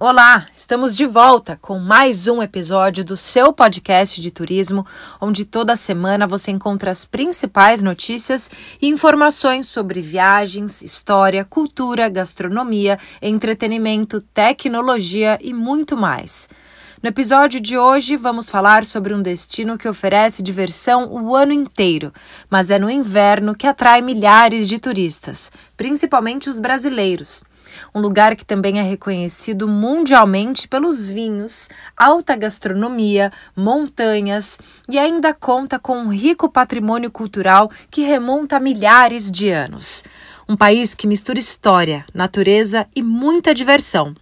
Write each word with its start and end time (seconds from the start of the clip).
Olá, 0.00 0.46
estamos 0.54 0.96
de 0.96 1.04
volta 1.06 1.58
com 1.60 1.76
mais 1.76 2.28
um 2.28 2.40
episódio 2.40 3.04
do 3.04 3.16
seu 3.16 3.52
podcast 3.52 4.20
de 4.20 4.30
turismo, 4.30 4.86
onde 5.20 5.44
toda 5.44 5.74
semana 5.74 6.24
você 6.24 6.52
encontra 6.52 6.92
as 6.92 7.04
principais 7.04 7.82
notícias 7.82 8.48
e 8.80 8.86
informações 8.86 9.66
sobre 9.66 10.00
viagens, 10.00 10.82
história, 10.82 11.44
cultura, 11.44 12.08
gastronomia, 12.08 12.96
entretenimento, 13.20 14.20
tecnologia 14.22 15.36
e 15.42 15.52
muito 15.52 15.96
mais. 15.96 16.48
No 17.02 17.08
episódio 17.08 17.60
de 17.60 17.76
hoje, 17.76 18.16
vamos 18.16 18.48
falar 18.48 18.84
sobre 18.84 19.12
um 19.12 19.20
destino 19.20 19.76
que 19.76 19.88
oferece 19.88 20.44
diversão 20.44 21.12
o 21.12 21.34
ano 21.34 21.52
inteiro, 21.52 22.12
mas 22.48 22.70
é 22.70 22.78
no 22.78 22.88
inverno 22.88 23.52
que 23.52 23.66
atrai 23.66 24.00
milhares 24.00 24.68
de 24.68 24.78
turistas, 24.78 25.50
principalmente 25.76 26.48
os 26.48 26.60
brasileiros 26.60 27.42
um 27.94 28.00
lugar 28.00 28.36
que 28.36 28.44
também 28.44 28.78
é 28.78 28.82
reconhecido 28.82 29.68
mundialmente 29.68 30.68
pelos 30.68 31.08
vinhos, 31.08 31.68
alta 31.96 32.36
gastronomia, 32.36 33.32
montanhas 33.56 34.58
e 34.88 34.98
ainda 34.98 35.34
conta 35.34 35.78
com 35.78 35.98
um 35.98 36.08
rico 36.08 36.48
patrimônio 36.48 37.10
cultural 37.10 37.70
que 37.90 38.02
remonta 38.02 38.56
a 38.56 38.60
milhares 38.60 39.30
de 39.30 39.50
anos. 39.50 40.04
Um 40.48 40.56
país 40.56 40.94
que 40.94 41.06
mistura 41.06 41.38
história, 41.38 42.04
natureza 42.14 42.86
e 42.96 43.02
muita 43.02 43.54
diversão. 43.54 44.14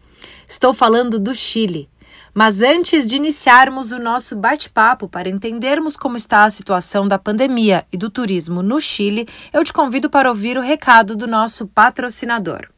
Estou 0.49 0.75
falando 0.75 1.21
do 1.21 1.35
Chile. 1.35 1.89
Mas 2.39 2.61
antes 2.61 3.07
de 3.07 3.17
iniciarmos 3.17 3.93
o 3.93 3.99
nosso 3.99 4.37
bate-papo 4.37 5.09
para 5.09 5.27
entendermos 5.27 5.97
como 5.97 6.19
está 6.19 6.45
a 6.45 6.51
situação 6.51 7.09
da 7.09 7.19
pandemia 7.19 7.87
e 7.91 7.97
do 7.97 8.11
turismo 8.11 8.63
no 8.63 8.79
Chile, 8.79 9.27
eu 9.55 9.65
te 9.65 9.73
convido 9.73 10.11
para 10.11 10.29
ouvir 10.29 10.59
o 10.59 10.61
recado 10.61 11.17
do 11.17 11.27
nosso 11.27 11.67
patrocinador. 11.67 12.76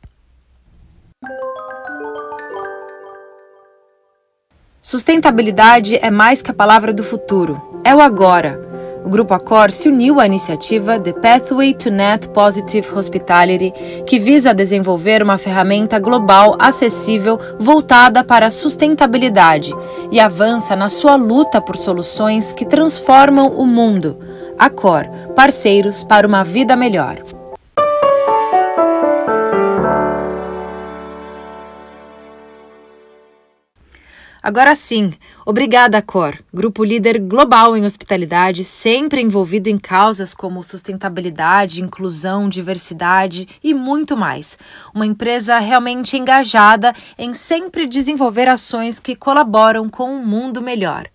Sustentabilidade 4.80 5.98
é 6.00 6.10
mais 6.10 6.40
que 6.40 6.50
a 6.50 6.54
palavra 6.54 6.94
do 6.94 7.04
futuro, 7.04 7.60
é 7.84 7.94
o 7.94 8.00
agora. 8.00 8.66
O 9.04 9.10
Grupo 9.10 9.34
Accor 9.34 9.70
se 9.70 9.88
uniu 9.88 10.18
à 10.18 10.24
iniciativa 10.24 10.98
The 10.98 11.12
Pathway 11.12 11.74
to 11.74 11.90
Net 11.90 12.26
Positive 12.30 12.88
Hospitality, 12.94 13.70
que 14.06 14.18
visa 14.18 14.54
desenvolver 14.54 15.22
uma 15.22 15.36
ferramenta 15.36 15.98
global 15.98 16.56
acessível 16.58 17.38
voltada 17.58 18.24
para 18.24 18.46
a 18.46 18.50
sustentabilidade 18.50 19.74
e 20.10 20.18
avança 20.18 20.74
na 20.74 20.88
sua 20.88 21.16
luta 21.16 21.60
por 21.60 21.76
soluções 21.76 22.54
que 22.54 22.64
transformam 22.64 23.48
o 23.48 23.66
mundo. 23.66 24.18
Accor, 24.58 25.06
parceiros 25.36 26.02
para 26.02 26.26
uma 26.26 26.42
vida 26.42 26.74
melhor. 26.74 27.22
Agora 34.48 34.74
sim, 34.74 35.12
obrigada, 35.44 36.00
Cor, 36.00 36.42
grupo 36.54 36.82
líder 36.82 37.18
global 37.18 37.76
em 37.76 37.84
hospitalidade, 37.84 38.64
sempre 38.64 39.20
envolvido 39.20 39.68
em 39.68 39.76
causas 39.76 40.32
como 40.32 40.62
sustentabilidade, 40.62 41.82
inclusão, 41.82 42.48
diversidade 42.48 43.46
e 43.62 43.74
muito 43.74 44.16
mais. 44.16 44.58
Uma 44.94 45.04
empresa 45.04 45.58
realmente 45.58 46.16
engajada 46.16 46.94
em 47.18 47.34
sempre 47.34 47.86
desenvolver 47.86 48.48
ações 48.48 48.98
que 48.98 49.14
colaboram 49.14 49.86
com 49.86 50.14
um 50.14 50.24
mundo 50.24 50.62
melhor. 50.62 51.06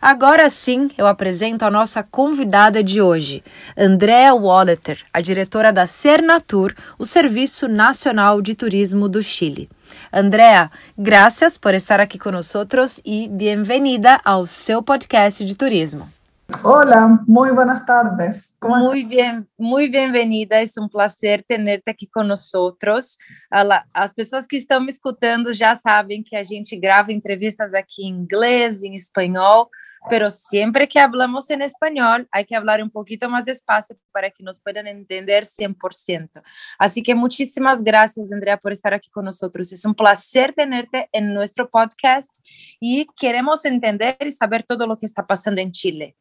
Agora 0.00 0.48
sim, 0.48 0.88
eu 0.96 1.08
apresento 1.08 1.64
a 1.64 1.70
nossa 1.72 2.04
convidada 2.04 2.84
de 2.84 3.02
hoje, 3.02 3.42
Andrea 3.76 4.32
Walleter, 4.36 5.04
a 5.12 5.20
diretora 5.20 5.72
da 5.72 5.84
Cernatur, 5.84 6.72
o 6.96 7.04
Serviço 7.04 7.66
Nacional 7.66 8.40
de 8.40 8.54
Turismo 8.54 9.08
do 9.08 9.20
Chile. 9.20 9.68
Andrea, 10.12 10.70
graças 10.96 11.58
por 11.58 11.74
estar 11.74 12.00
aqui 12.00 12.18
conosco 12.18 12.64
e 13.04 13.28
bem-vinda 13.28 14.20
ao 14.24 14.46
seu 14.46 14.82
podcast 14.82 15.44
de 15.44 15.54
turismo. 15.54 16.08
Hola, 16.64 17.20
muy 17.26 17.52
buenas 17.52 17.84
tardes. 17.84 18.52
Muy 18.60 19.04
bien, 19.04 19.48
muy 19.56 19.88
bienvenida. 19.88 20.60
Es 20.60 20.76
un 20.76 20.88
placer 20.88 21.44
tenerte 21.44 21.92
aqui 21.92 22.08
com 22.08 22.24
nós. 22.24 22.50
As 23.94 24.12
pessoas 24.12 24.48
que 24.48 24.56
estão 24.56 24.80
me 24.80 24.90
escutando 24.90 25.54
já 25.54 25.76
sabem 25.76 26.24
que 26.24 26.34
a 26.34 26.42
gente 26.42 26.76
grava 26.76 27.12
entrevistas 27.12 27.72
aqui 27.72 28.04
em 28.04 28.08
inglês, 28.08 28.82
em 28.82 28.96
espanhol, 28.96 29.70
pero 30.08 30.28
siempre 30.32 30.88
que 30.88 30.98
hablamos 30.98 31.48
en 31.50 31.62
español 31.62 32.26
hay 32.32 32.44
que 32.44 32.56
hablar 32.56 32.82
un 32.82 32.90
poquito 32.90 33.28
más 33.30 33.44
despacio 33.44 33.96
para 34.12 34.28
que 34.28 34.42
nos 34.42 34.60
puedan 34.60 34.88
entender 34.88 35.44
100%. 35.44 36.42
Así 36.80 37.00
que 37.00 37.14
muchísimas 37.14 37.80
gracias, 37.80 38.32
Andrea, 38.32 38.56
por 38.56 38.72
estar 38.72 38.92
aquí 38.92 39.08
con 39.08 39.24
nosotros. 39.24 39.72
Es 39.72 39.84
un 39.84 39.94
placer 39.94 40.52
tenerte 40.52 41.08
en 41.12 41.32
nuestro 41.32 41.70
podcast 41.70 42.44
y 42.80 43.06
queremos 43.16 43.64
entender 43.64 44.16
y 44.20 44.32
saber 44.32 44.64
todo 44.64 44.84
lo 44.84 44.96
que 44.96 45.06
está 45.06 45.24
pasando 45.24 45.60
en 45.60 45.70
Chile. 45.70 46.16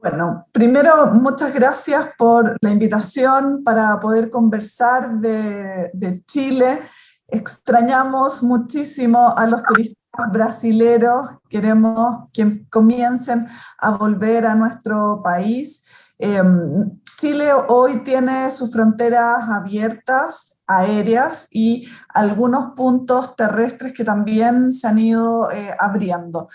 Bueno, 0.00 0.46
primero, 0.50 1.12
muchas 1.12 1.52
gracias 1.52 2.08
por 2.16 2.56
la 2.62 2.70
invitación 2.70 3.62
para 3.62 4.00
poder 4.00 4.30
conversar 4.30 5.20
de, 5.20 6.22
Chile. 6.26 6.80
Extrañamos 7.28 8.42
muchísimo 8.42 9.34
a 9.36 9.46
los 9.46 9.62
turistas 9.62 9.98
brasileros, 10.32 11.26
queremos 11.50 12.28
que 12.32 12.66
comiencen 12.70 13.46
a 13.76 13.90
volver 13.90 14.46
a 14.46 14.54
nuestro 14.54 15.20
país. 15.22 15.84
Em, 16.18 16.98
Chile 17.18 17.52
hoy 17.68 18.02
tiene 18.02 18.50
sus 18.50 18.72
fronteras 18.72 19.50
abiertas, 19.50 20.56
aéreas 20.66 21.46
y 21.50 21.86
algunos 22.08 22.74
puntos 22.74 23.36
terrestres 23.36 23.92
que 23.92 24.04
también 24.04 24.72
se 24.72 24.86
han 24.86 24.98
ido 24.98 25.50
eh, 25.50 25.76
abriendo. 25.78 26.48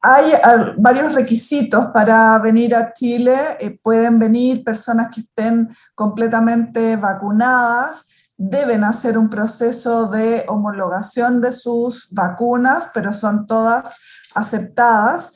Hay 0.00 0.32
eh, 0.32 0.38
varios 0.76 1.12
requisitos 1.12 1.86
para 1.92 2.38
venir 2.38 2.74
a 2.74 2.92
Chile. 2.92 3.36
Eh, 3.58 3.78
pueden 3.82 4.18
venir 4.18 4.62
personas 4.62 5.08
que 5.08 5.22
estén 5.22 5.68
completamente 5.94 6.96
vacunadas, 6.96 8.06
deben 8.36 8.84
hacer 8.84 9.18
un 9.18 9.28
proceso 9.28 10.06
de 10.08 10.44
homologación 10.46 11.40
de 11.40 11.50
sus 11.50 12.08
vacunas, 12.12 12.90
pero 12.94 13.12
son 13.12 13.46
todas 13.46 13.98
aceptadas, 14.34 15.32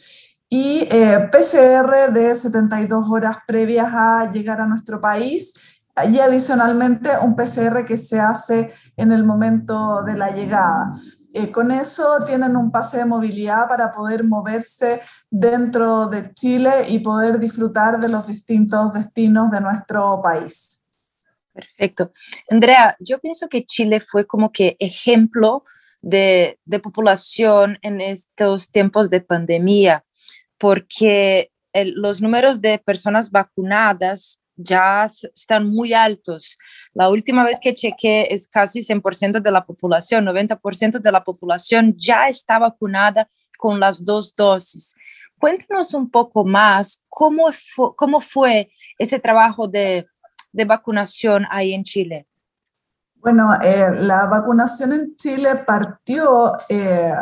y 0.48 0.86
eh, 0.90 1.28
PCR 1.32 2.12
de 2.12 2.34
72 2.34 3.06
horas 3.10 3.38
previas 3.46 3.88
a 3.92 4.30
llegar 4.30 4.60
a 4.60 4.66
nuestro 4.66 5.00
país, 5.00 5.54
y 6.08 6.20
adicionalmente 6.20 7.10
un 7.22 7.34
PCR 7.34 7.84
que 7.84 7.98
se 7.98 8.20
hace 8.20 8.72
en 8.96 9.12
el 9.12 9.24
momento 9.24 10.02
de 10.04 10.14
la 10.14 10.30
llegada. 10.30 10.94
Eh, 11.34 11.50
con 11.50 11.70
eso 11.70 12.18
tienen 12.26 12.56
un 12.56 12.70
pase 12.70 12.98
de 12.98 13.04
movilidad 13.06 13.68
para 13.68 13.92
poder 13.92 14.22
moverse 14.24 15.00
dentro 15.30 16.08
de 16.08 16.30
Chile 16.32 16.70
y 16.88 16.98
poder 16.98 17.38
disfrutar 17.38 17.98
de 17.98 18.08
los 18.10 18.26
distintos 18.26 18.92
destinos 18.92 19.50
de 19.50 19.60
nuestro 19.60 20.20
país. 20.22 20.84
Perfecto. 21.54 22.10
Andrea, 22.50 22.96
yo 22.98 23.18
pienso 23.18 23.48
que 23.48 23.64
Chile 23.64 24.00
fue 24.00 24.26
como 24.26 24.52
que 24.52 24.76
ejemplo 24.78 25.62
de, 26.02 26.58
población 26.82 27.78
en 27.82 28.00
estos 28.00 28.70
tiempos 28.70 29.08
de 29.08 29.20
pandemia, 29.20 30.04
porque 30.58 31.50
los 31.72 32.20
números 32.20 32.60
de 32.60 32.78
personas 32.78 33.30
vacunadas 33.30 34.41
ya 34.56 35.04
están 35.04 35.66
muy 35.68 35.92
altos. 35.92 36.58
La 36.94 37.08
última 37.08 37.44
vez 37.44 37.58
que 37.60 37.74
chequé 37.74 38.28
es 38.30 38.48
casi 38.48 38.80
100% 38.80 39.40
de 39.40 39.50
la 39.50 39.64
población, 39.64 40.24
90% 40.26 41.00
de 41.00 41.12
la 41.12 41.24
población 41.24 41.94
ya 41.96 42.28
está 42.28 42.58
vacunada 42.58 43.26
con 43.58 43.80
las 43.80 44.04
dos 44.04 44.34
dosis. 44.36 44.94
Cuéntanos 45.38 45.92
un 45.94 46.10
poco 46.10 46.44
más 46.44 47.04
cómo 47.08 47.46
cómo 47.96 48.20
fue 48.20 48.70
ese 48.98 49.18
trabajo 49.18 49.66
de 49.66 50.06
de 50.52 50.64
vacunación 50.64 51.44
hay 51.50 51.72
en 51.72 51.84
Chile? 51.84 52.28
Bueno, 53.16 53.54
eh, 53.62 53.86
la 54.00 54.26
vacunación 54.26 54.92
en 54.92 55.16
Chile 55.16 55.56
partió 55.66 56.52
eh, 56.68 57.12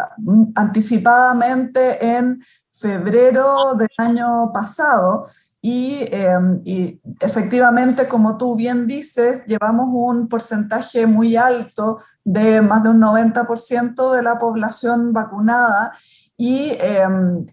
anticipadamente 0.55 2.17
en 2.17 2.43
febrero 2.73 3.75
del 3.75 3.88
año 3.99 4.50
pasado 4.53 5.29
y, 5.62 6.07
em, 6.11 6.61
y, 6.65 7.01
efectivamente, 7.21 8.09
como 8.09 8.39
tú 8.39 8.57
bien 8.57 8.87
dices, 8.87 9.45
llevamos 9.47 9.89
un 9.93 10.29
porcentaje 10.29 11.07
muy 11.07 11.37
alto 11.37 11.99
de 12.25 12.62
más 12.62 12.83
de 12.83 12.91
un 12.91 13.01
90% 13.01 14.12
de 14.12 14.23
la 14.23 14.39
población 14.39 15.12
vacunada 15.12 15.93
y 16.37 16.73
em, 16.81 17.47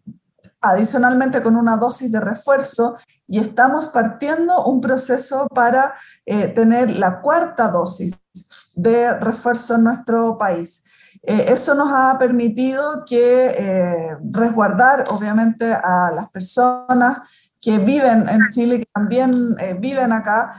adicionalmente 0.61 1.41
con 1.41 1.55
una 1.55 1.77
dosis 1.77 2.11
de 2.11 2.19
refuerzo 2.21 2.97
y 3.27 3.39
estamos 3.39 3.87
partiendo 3.87 4.65
un 4.65 4.79
proceso 4.79 5.47
para 5.53 5.95
eh, 6.25 6.47
tener 6.47 6.97
la 6.97 7.21
cuarta 7.21 7.67
dosis 7.67 8.19
de 8.73 9.13
refuerzo 9.19 9.75
en 9.75 9.83
nuestro 9.83 10.37
país. 10.37 10.83
Eh, 11.23 11.45
eso 11.49 11.75
nos 11.75 11.89
ha 11.93 12.17
permitido 12.17 13.03
que 13.05 13.47
eh, 13.47 14.17
resguardar, 14.31 15.03
obviamente, 15.09 15.73
a 15.73 16.11
las 16.15 16.29
personas 16.29 17.19
que 17.61 17.77
viven 17.79 18.27
en 18.29 18.39
Chile, 18.51 18.79
que 18.79 18.89
también 18.93 19.31
viven 19.79 20.11
acá 20.11 20.53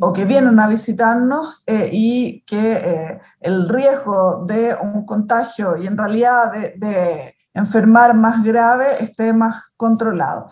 o 0.00 0.12
que 0.12 0.24
vienen 0.24 0.58
a 0.60 0.68
visitarnos 0.68 1.64
y 1.90 2.42
que 2.46 3.20
el 3.40 3.68
riesgo 3.68 4.44
de 4.46 4.76
un 4.80 5.04
contagio 5.04 5.76
y 5.76 5.86
en 5.86 5.98
realidad 5.98 6.52
de, 6.52 6.74
de 6.76 7.36
enfermar 7.54 8.14
más 8.14 8.42
grave 8.42 8.84
esté 9.00 9.32
más 9.32 9.62
controlado. 9.76 10.48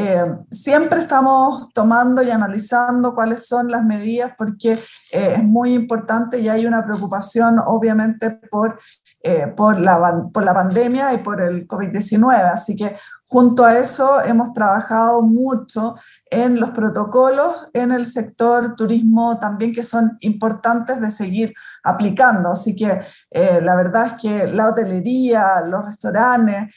Eh, 0.00 0.32
siempre 0.50 1.00
estamos 1.00 1.72
tomando 1.72 2.22
y 2.22 2.30
analizando 2.30 3.16
cuáles 3.16 3.48
son 3.48 3.68
las 3.68 3.84
medidas 3.84 4.32
porque 4.38 4.72
eh, 4.72 5.32
es 5.36 5.42
muy 5.42 5.74
importante 5.74 6.38
y 6.38 6.48
hay 6.48 6.66
una 6.66 6.84
preocupación 6.84 7.58
obviamente 7.58 8.30
por, 8.30 8.78
eh, 9.22 9.48
por, 9.48 9.80
la, 9.80 10.24
por 10.32 10.44
la 10.44 10.54
pandemia 10.54 11.12
y 11.12 11.18
por 11.18 11.40
el 11.40 11.66
COVID-19. 11.66 12.34
Así 12.52 12.76
que 12.76 12.96
junto 13.26 13.64
a 13.64 13.76
eso 13.78 14.22
hemos 14.22 14.52
trabajado 14.52 15.22
mucho 15.22 15.96
en 16.30 16.60
los 16.60 16.70
protocolos 16.70 17.68
en 17.72 17.92
el 17.92 18.06
sector 18.06 18.76
turismo 18.76 19.38
también 19.38 19.72
que 19.72 19.84
son 19.84 20.16
importantes 20.20 21.00
de 21.00 21.10
seguir 21.10 21.54
aplicando. 21.82 22.52
Así 22.52 22.76
que 22.76 23.02
la 23.30 23.74
verdad 23.74 24.06
es 24.06 24.12
que 24.14 24.46
la 24.46 24.68
hotelería, 24.68 25.62
los 25.66 25.84
restaurantes, 25.84 26.72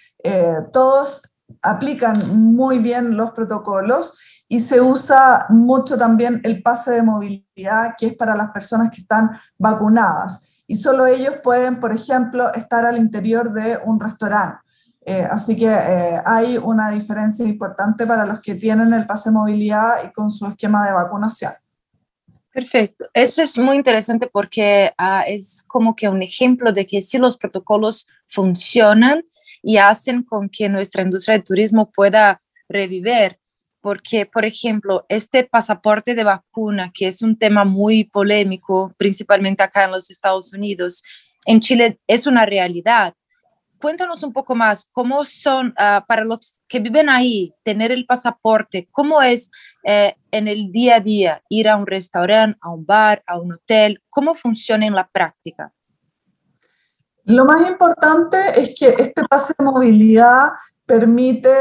todos 0.74 1.22
aplican 1.62 2.16
muy 2.34 2.80
bien 2.80 3.16
los 3.16 3.32
protocolos 3.32 4.18
y 4.48 4.60
se 4.60 4.82
usa 4.82 5.46
mucho 5.50 5.98
también 5.98 6.42
el 6.44 6.62
pase 6.62 6.92
de 6.92 7.04
movilidad, 7.04 7.96
que 7.98 8.08
es 8.08 8.16
para 8.16 8.36
las 8.36 8.52
personas 8.52 8.90
que 8.92 9.00
están 9.00 9.32
vacunadas. 9.58 10.42
Y 10.72 10.76
solo 10.76 11.06
ellos 11.06 11.36
pueden, 11.44 11.80
por 11.80 11.94
ejemplo, 11.94 12.54
estar 12.54 12.86
al 12.86 12.98
interior 12.98 13.52
de 13.52 13.78
un 13.86 14.00
restaurante. 14.00 14.60
Eh, 15.06 15.28
así 15.30 15.56
que 15.56 15.68
eh, 15.68 16.22
hay 16.26 16.58
una 16.58 16.90
diferencia 16.92 17.46
importante 17.46 18.06
para 18.06 18.26
los 18.26 18.40
que 18.40 18.56
tienen 18.56 18.94
el 18.94 19.06
pase 19.06 19.30
de 19.30 19.34
movilidad 19.34 19.96
y 20.06 20.12
con 20.14 20.30
su 20.30 20.48
esquema 20.48 20.86
de 20.86 20.94
vacunación. 20.94 21.54
Perfecto. 22.54 23.06
Eso 23.14 23.42
es 23.42 23.58
muy 23.58 23.78
interesante 23.78 24.30
porque 24.32 24.94
ah, 24.98 25.24
es 25.28 25.64
como 25.68 25.96
que 25.96 26.08
un 26.08 26.22
ejemplo 26.22 26.72
de 26.72 26.86
que 26.86 27.02
si 27.02 27.18
los 27.18 27.38
protocolos 27.38 28.08
funcionan, 28.28 29.24
y 29.62 29.78
hacen 29.78 30.24
con 30.24 30.50
que 30.50 30.70
nuestra 30.70 31.04
industria 31.04 31.38
de 31.38 31.44
turismo 31.44 31.92
pueda 31.92 32.42
revivir. 32.68 33.38
Porque, 33.82 34.26
por 34.26 34.46
ejemplo, 34.46 35.06
este 35.10 35.44
pasaporte 35.44 36.14
de 36.14 36.24
vacuna, 36.24 36.92
que 36.94 37.08
es 37.08 37.22
un 37.22 37.38
tema 37.38 37.66
muy 37.66 38.04
polémico, 38.04 38.94
principalmente 38.98 39.64
acá 39.64 39.86
en 39.86 39.92
los 39.92 40.12
Estados 40.12 40.54
Unidos, 40.54 41.04
en 41.46 41.60
Chile 41.60 41.98
es 42.08 42.28
una 42.28 42.46
realidad. 42.46 43.16
Cuéntanos 43.80 44.22
un 44.22 44.32
poco 44.32 44.54
más, 44.54 44.88
¿cómo 44.92 45.26
son 45.26 45.74
ah, 45.78 46.06
para 46.08 46.24
los 46.24 46.62
que 46.68 46.80
viven 46.80 47.10
ahí 47.10 47.56
tener 47.64 47.92
el 47.92 48.06
pasaporte? 48.06 48.88
¿Cómo 48.92 49.24
es 49.24 49.50
eh, 49.84 50.16
en 50.30 50.48
el 50.48 50.72
día 50.72 50.98
a 50.98 51.00
día 51.00 51.44
ir 51.50 51.68
a 51.68 51.78
un 51.78 51.88
restaurante, 51.88 52.60
a 52.62 52.70
un 52.70 52.86
bar, 52.86 53.24
a 53.26 53.40
un 53.40 53.54
hotel? 53.54 54.04
¿Cómo 54.10 54.36
funciona 54.36 54.86
en 54.86 54.94
la 54.94 55.08
práctica? 55.08 55.74
Lo 57.24 57.46
más 57.46 57.68
importante 57.68 58.38
es 58.56 58.76
que 58.78 58.96
este 59.00 59.24
pase 59.24 59.54
de 59.58 59.66
movilidad 59.66 60.50
permite 60.86 61.52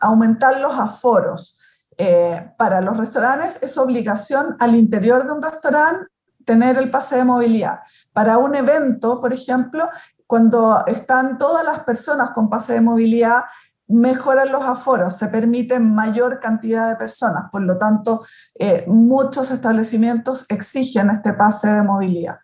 aumentar 0.00 0.60
los 0.60 0.78
aforos. 0.78 1.56
Eh, 1.98 2.52
para 2.56 2.80
los 2.80 2.96
restaurantes 2.96 3.62
es 3.62 3.76
obligación 3.76 4.56
al 4.60 4.74
interior 4.74 5.26
de 5.26 5.32
un 5.32 5.42
restaurante 5.42 6.06
tener 6.44 6.78
el 6.78 6.90
pase 6.90 7.16
de 7.16 7.24
movilidad. 7.24 7.80
Para 8.12 8.38
un 8.38 8.54
evento, 8.54 9.20
por 9.20 9.32
ejemplo, 9.32 9.88
cuando 10.26 10.84
están 10.86 11.38
todas 11.38 11.64
las 11.64 11.84
personas 11.84 12.30
con 12.30 12.48
pase 12.48 12.72
de 12.72 12.80
movilidad, 12.80 13.42
mejoran 13.88 14.50
los 14.50 14.64
aforos, 14.64 15.16
se 15.16 15.28
permite 15.28 15.78
mayor 15.78 16.40
cantidad 16.40 16.88
de 16.88 16.96
personas, 16.96 17.44
por 17.50 17.62
lo 17.62 17.76
tanto, 17.78 18.24
eh, 18.58 18.84
muchos 18.86 19.50
establecimientos 19.50 20.46
exigen 20.48 21.10
este 21.10 21.34
pase 21.34 21.68
de 21.68 21.82
movilidad. 21.82 22.38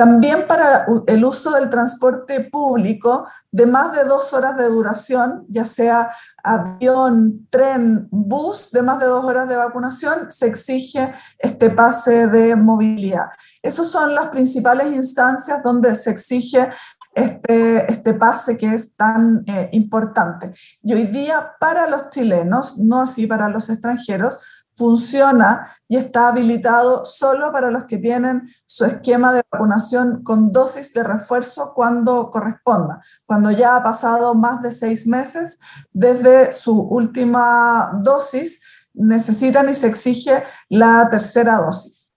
También 0.00 0.46
para 0.46 0.86
el 1.08 1.22
uso 1.26 1.50
del 1.50 1.68
transporte 1.68 2.40
público 2.44 3.26
de 3.52 3.66
más 3.66 3.92
de 3.92 4.04
dos 4.04 4.32
horas 4.32 4.56
de 4.56 4.64
duración, 4.64 5.44
ya 5.50 5.66
sea 5.66 6.10
avión, 6.42 7.46
tren, 7.50 8.08
bus, 8.10 8.70
de 8.72 8.80
más 8.80 8.98
de 8.98 9.04
dos 9.04 9.22
horas 9.26 9.46
de 9.46 9.56
vacunación, 9.56 10.32
se 10.32 10.46
exige 10.46 11.12
este 11.38 11.68
pase 11.68 12.28
de 12.28 12.56
movilidad. 12.56 13.26
Esas 13.62 13.88
son 13.88 14.14
las 14.14 14.30
principales 14.30 14.86
instancias 14.86 15.62
donde 15.62 15.94
se 15.94 16.08
exige 16.12 16.70
este, 17.14 17.92
este 17.92 18.14
pase 18.14 18.56
que 18.56 18.72
es 18.72 18.96
tan 18.96 19.44
eh, 19.46 19.68
importante. 19.72 20.54
Y 20.82 20.94
hoy 20.94 21.08
día 21.08 21.52
para 21.60 21.86
los 21.88 22.08
chilenos, 22.08 22.78
no 22.78 23.02
así 23.02 23.26
para 23.26 23.50
los 23.50 23.68
extranjeros, 23.68 24.40
funciona 24.80 25.76
y 25.88 25.96
está 25.98 26.28
habilitado 26.28 27.04
solo 27.04 27.52
para 27.52 27.70
los 27.70 27.84
que 27.84 27.98
tienen 27.98 28.40
su 28.64 28.86
esquema 28.86 29.30
de 29.30 29.42
vacunación 29.52 30.22
con 30.22 30.52
dosis 30.52 30.94
de 30.94 31.04
refuerzo 31.04 31.74
cuando 31.74 32.30
corresponda, 32.30 33.02
cuando 33.26 33.50
ya 33.50 33.76
ha 33.76 33.82
pasado 33.82 34.34
más 34.34 34.62
de 34.62 34.72
seis 34.72 35.06
meses 35.06 35.58
desde 35.92 36.52
su 36.52 36.80
última 36.80 37.92
dosis, 38.02 38.62
necesitan 38.94 39.68
y 39.68 39.74
se 39.74 39.88
exige 39.88 40.44
la 40.70 41.08
tercera 41.10 41.56
dosis. 41.56 42.14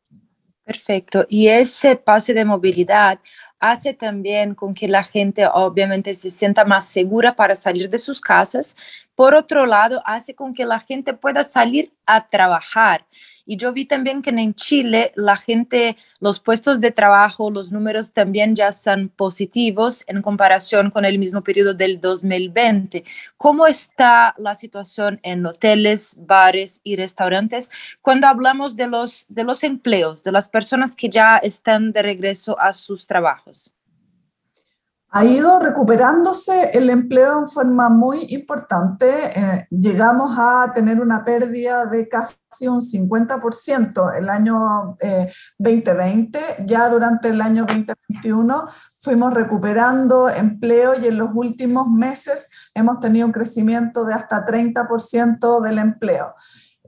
Perfecto. 0.63 1.25
Y 1.27 1.49
ese 1.49 1.97
pase 1.97 2.33
de 2.33 2.45
movilidad 2.45 3.19
hace 3.63 3.93
también 3.93 4.55
con 4.55 4.73
que 4.73 4.89
la 4.89 5.05
gente 5.05 5.47
obviamente 5.47 6.13
se 6.15 6.31
sienta 6.31 6.65
más 6.65 6.85
segura 6.85 7.37
para 7.37 7.55
salir 7.55 7.89
de 7.89 7.97
sus 7.97 8.19
casas. 8.19 8.75
Por 9.15 9.33
otro 9.35 9.65
lado, 9.65 10.03
hace 10.05 10.35
con 10.35 10.53
que 10.53 10.65
la 10.65 10.81
gente 10.81 11.13
pueda 11.13 11.43
salir 11.43 11.93
a 12.05 12.27
trabajar. 12.27 13.05
Y 13.45 13.57
yo 13.57 13.73
vi 13.73 13.85
también 13.85 14.21
que 14.21 14.29
en 14.29 14.53
Chile 14.53 15.11
la 15.15 15.35
gente, 15.35 15.97
los 16.19 16.39
puestos 16.39 16.79
de 16.79 16.91
trabajo, 16.91 17.51
los 17.51 17.71
números 17.71 18.13
también 18.13 18.55
ya 18.55 18.71
son 18.71 19.09
positivos 19.09 20.03
en 20.07 20.21
comparación 20.21 20.91
con 20.91 21.03
el 21.03 21.19
mismo 21.19 21.43
periodo 21.43 21.73
del 21.73 21.99
2020. 21.99 23.03
¿Cómo 23.37 23.67
está 23.67 24.33
la 24.37 24.55
situación 24.55 25.19
en 25.23 25.45
hoteles, 25.45 26.15
bares 26.19 26.79
y 26.83 26.95
restaurantes 26.95 27.69
cuando 28.01 28.27
hablamos 28.27 28.75
de 28.75 28.87
los, 28.87 29.25
de 29.29 29.43
los 29.43 29.63
empleos, 29.63 30.23
de 30.23 30.31
las 30.31 30.47
personas 30.47 30.95
que 30.95 31.09
ya 31.09 31.37
están 31.37 31.91
de 31.91 32.01
regreso 32.01 32.57
a 32.59 32.71
sus 32.71 33.07
trabajos? 33.07 33.73
Ha 35.15 35.25
ido 35.25 35.59
recuperándose 35.59 36.71
el 36.73 36.89
empleo 36.89 37.41
en 37.41 37.47
forma 37.47 37.87
muy 37.87 38.25
importante. 38.29 39.07
Eh, 39.07 39.67
llegamos 39.69 40.35
a 40.39 40.71
tener 40.73 40.99
una 40.99 41.23
pérdida 41.23 41.85
de 41.85 42.09
casi 42.09 42.67
un 42.67 42.81
50% 42.81 44.17
el 44.17 44.27
año 44.27 44.97
2020. 45.59 46.39
Eh, 46.39 46.41
ya 46.65 46.89
durante 46.89 47.29
el 47.29 47.41
año 47.41 47.63
2021 47.63 48.67
fuimos 48.99 49.35
recuperando 49.35 50.29
empleo 50.29 50.99
y 50.99 51.05
en 51.05 51.19
los 51.19 51.29
últimos 51.35 51.87
meses 51.89 52.49
hemos 52.73 52.99
tenido 52.99 53.27
un 53.27 53.33
crecimiento 53.33 54.05
de 54.05 54.15
hasta 54.15 54.43
30% 54.43 55.61
del 55.61 55.77
empleo. 55.77 56.33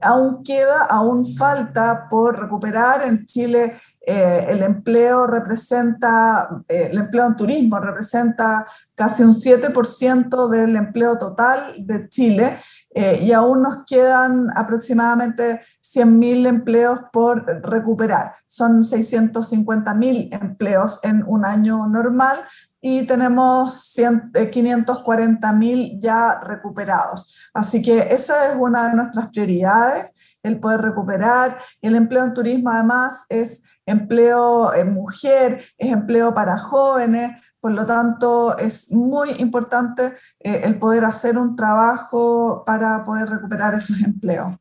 Aún 0.02 0.42
queda, 0.42 0.82
aún 0.90 1.24
falta 1.24 2.08
por 2.10 2.40
recuperar. 2.40 3.02
En 3.02 3.24
Chile 3.24 3.80
eh, 4.08 4.46
el 4.50 4.62
empleo 4.62 5.26
representa, 5.26 6.48
eh, 6.68 6.90
el 6.92 6.98
empleo 6.98 7.26
en 7.26 7.36
turismo 7.36 7.80
representa 7.80 8.64
casi 8.94 9.24
un 9.24 9.34
7% 9.34 10.48
del 10.48 10.76
empleo 10.76 11.18
total 11.18 11.74
de 11.76 12.08
Chile 12.08 12.56
eh, 12.94 13.18
y 13.20 13.32
aún 13.32 13.64
nos 13.64 13.84
quedan 13.84 14.52
aproximadamente 14.54 15.60
100.000 15.82 16.46
empleos 16.46 17.00
por 17.12 17.44
recuperar. 17.64 18.36
Son 18.46 18.84
650.000 18.84 20.40
empleos 20.40 21.00
en 21.02 21.24
un 21.26 21.44
año 21.44 21.88
normal 21.88 22.36
y 22.80 23.08
tenemos 23.08 23.92
540.000 23.96 25.98
ya 26.00 26.38
recuperados. 26.44 27.34
Así 27.52 27.82
que 27.82 28.14
esa 28.14 28.52
es 28.52 28.56
una 28.56 28.88
de 28.88 28.94
nuestras 28.94 29.30
prioridades, 29.30 30.12
el 30.44 30.60
poder 30.60 30.80
recuperar. 30.80 31.58
El 31.82 31.96
empleo 31.96 32.22
en 32.22 32.34
turismo 32.34 32.70
además 32.70 33.24
es 33.28 33.62
empleo 33.86 34.74
en 34.74 34.92
mujer, 34.92 35.64
es 35.78 35.92
empleo 35.92 36.34
para 36.34 36.58
jóvenes, 36.58 37.30
por 37.60 37.72
lo 37.72 37.86
tanto 37.86 38.56
es 38.58 38.92
muy 38.92 39.30
importante 39.38 40.12
eh, 40.40 40.62
el 40.64 40.78
poder 40.78 41.04
hacer 41.04 41.38
un 41.38 41.56
trabajo 41.56 42.64
para 42.66 43.04
poder 43.04 43.28
recuperar 43.28 43.74
esos 43.74 44.00
empleos. 44.02 44.52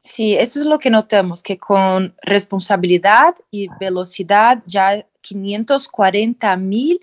Sí, 0.00 0.34
eso 0.34 0.60
es 0.60 0.66
lo 0.66 0.78
que 0.78 0.90
notamos, 0.90 1.42
que 1.42 1.58
con 1.58 2.14
responsabilidad 2.22 3.34
y 3.50 3.68
velocidad 3.80 4.62
ya 4.66 5.06
540 5.22 6.56
mil 6.58 7.00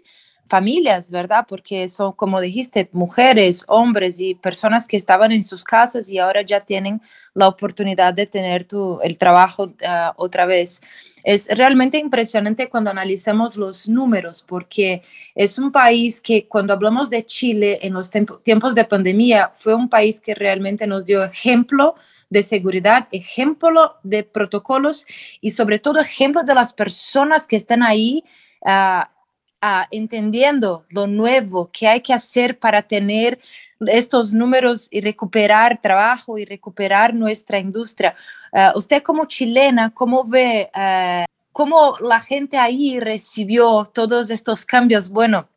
familias, 0.51 1.11
¿verdad? 1.11 1.45
Porque 1.47 1.87
son, 1.87 2.11
como 2.11 2.41
dijiste, 2.41 2.89
mujeres, 2.91 3.63
hombres 3.69 4.19
y 4.19 4.35
personas 4.35 4.85
que 4.85 4.97
estaban 4.97 5.31
en 5.31 5.43
sus 5.43 5.63
casas 5.63 6.09
y 6.09 6.19
ahora 6.19 6.41
ya 6.41 6.59
tienen 6.59 7.01
la 7.33 7.47
oportunidad 7.47 8.13
de 8.13 8.27
tener 8.27 8.67
el 9.01 9.17
trabajo 9.17 9.71
ah, 9.87 10.13
otra 10.17 10.45
vez. 10.45 10.81
Es 11.23 11.47
realmente 11.47 11.97
impresionante 11.97 12.67
cuando 12.67 12.89
analicemos 12.89 13.55
los 13.55 13.87
números, 13.87 14.43
porque 14.45 15.03
es 15.35 15.57
un 15.57 15.71
país 15.71 16.19
que 16.19 16.49
cuando 16.49 16.73
hablamos 16.73 17.09
de 17.09 17.25
Chile 17.25 17.79
en 17.81 17.93
los 17.93 18.11
tiempos 18.43 18.75
de 18.75 18.83
pandemia, 18.83 19.51
fue 19.55 19.73
un 19.73 19.87
país 19.87 20.19
que 20.19 20.35
realmente 20.35 20.85
nos 20.85 21.05
dio 21.05 21.23
ejemplo 21.23 21.95
de 22.29 22.43
seguridad, 22.43 23.07
ejemplo 23.13 23.95
de 24.03 24.23
protocolos 24.23 25.07
y 25.39 25.51
sobre 25.51 25.79
todo 25.79 26.01
ejemplo 26.01 26.43
de 26.43 26.55
las 26.55 26.73
personas 26.73 27.47
que 27.47 27.55
están 27.55 27.83
ahí. 27.83 28.25
Uh, 28.63 29.20
entendiendo 29.91 30.85
lo 30.89 31.07
nuevo 31.07 31.69
que 31.71 31.87
hay 31.87 32.01
que 32.01 32.13
hacer 32.13 32.57
para 32.57 32.81
tener 32.81 33.39
estos 33.87 34.33
números 34.33 34.87
y 34.91 35.01
recuperar 35.01 35.81
trabajo 35.81 36.37
y 36.37 36.45
recuperar 36.45 37.13
nuestra 37.13 37.59
industria. 37.59 38.15
Ah, 38.53 38.73
usted 38.75 39.01
como 39.01 39.25
chilena, 39.25 39.91
¿cómo 39.91 40.23
ve 40.23 40.69
ah, 40.73 41.25
cómo 41.51 41.97
la 41.99 42.19
gente 42.19 42.57
ahí 42.57 42.99
recibió 42.99 43.89
todos 43.93 44.29
estos 44.29 44.65
cambios? 44.65 45.09
Bueno, 45.09 45.47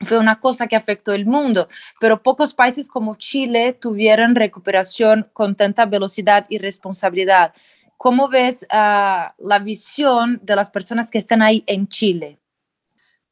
fue 0.00 0.18
una 0.18 0.40
cosa 0.40 0.66
que 0.66 0.76
afectó 0.76 1.12
el 1.12 1.26
mundo, 1.26 1.68
pero 2.00 2.22
pocos 2.22 2.54
países 2.54 2.88
como 2.88 3.16
Chile 3.16 3.74
tuvieron 3.74 4.34
recuperación 4.34 5.28
con 5.32 5.54
tanta 5.54 5.86
velocidad 5.86 6.46
y 6.48 6.58
responsabilidad. 6.58 7.52
¿Cómo 7.96 8.28
ves 8.28 8.66
ah, 8.70 9.34
la 9.38 9.58
visión 9.58 10.40
de 10.42 10.56
las 10.56 10.70
personas 10.70 11.10
que 11.10 11.18
están 11.18 11.42
ahí 11.42 11.62
en 11.66 11.86
Chile? 11.86 12.38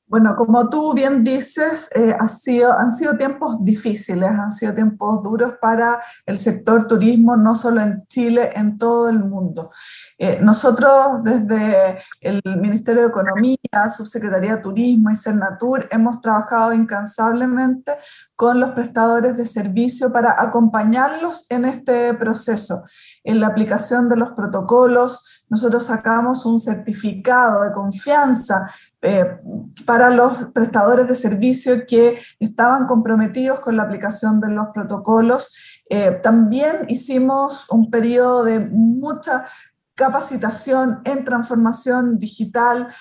Bueno, 0.08 0.34
como 0.36 0.70
tú 0.70 0.94
bien 0.94 1.22
dices, 1.22 1.90
eh, 1.94 2.16
han 2.18 2.30
sido 2.30 3.16
tiempos 3.18 3.56
difíciles, 3.60 4.30
han 4.30 4.52
sido 4.52 4.72
tiempos 4.72 5.22
duros 5.22 5.54
para 5.60 6.00
el 6.24 6.38
sector 6.38 6.88
turismo, 6.88 7.36
no 7.36 7.54
solo 7.54 7.82
en 7.82 8.06
Chile, 8.06 8.52
en 8.54 8.78
todo 8.78 9.10
el 9.10 9.18
mundo. 9.18 9.70
Eh, 10.16 10.40
nosotros 10.42 11.22
desde 11.22 11.98
el 12.22 12.40
Ministerio 12.58 13.02
de 13.02 13.08
Economía, 13.08 13.88
Subsecretaría 13.94 14.56
de 14.56 14.62
Turismo 14.62 15.10
y 15.10 15.14
Cernatur 15.14 15.86
hemos 15.90 16.22
trabajado 16.22 16.72
incansablemente 16.72 17.92
con 18.34 18.58
los 18.58 18.70
prestadores 18.70 19.36
de 19.36 19.44
servicio 19.44 20.10
para 20.10 20.34
acompañarlos 20.38 21.46
en 21.50 21.66
este 21.66 22.14
proceso 22.14 22.84
en 23.24 23.40
la 23.40 23.48
aplicación 23.48 24.08
de 24.08 24.16
los 24.16 24.30
protocolos. 24.32 25.44
Nosotros 25.50 25.84
sacamos 25.84 26.46
un 26.46 26.58
certificado 26.58 27.62
de 27.62 27.72
confianza 27.72 28.70
eh, 29.00 29.38
para 29.86 30.10
los 30.10 30.48
prestadores 30.52 31.06
de 31.06 31.14
servicio 31.14 31.86
que 31.86 32.18
estaban 32.40 32.86
comprometidos 32.86 33.60
con 33.60 33.76
la 33.76 33.84
aplicación 33.84 34.40
de 34.40 34.50
los 34.50 34.68
protocolos. 34.74 35.82
Eh, 35.88 36.18
también 36.22 36.84
hicimos 36.88 37.70
un 37.70 37.90
periodo 37.90 38.44
de 38.44 38.58
mucha 38.58 39.46
capacitación 39.94 41.00
en 41.04 41.24
transformación 41.24 42.18
digital, 42.18 42.92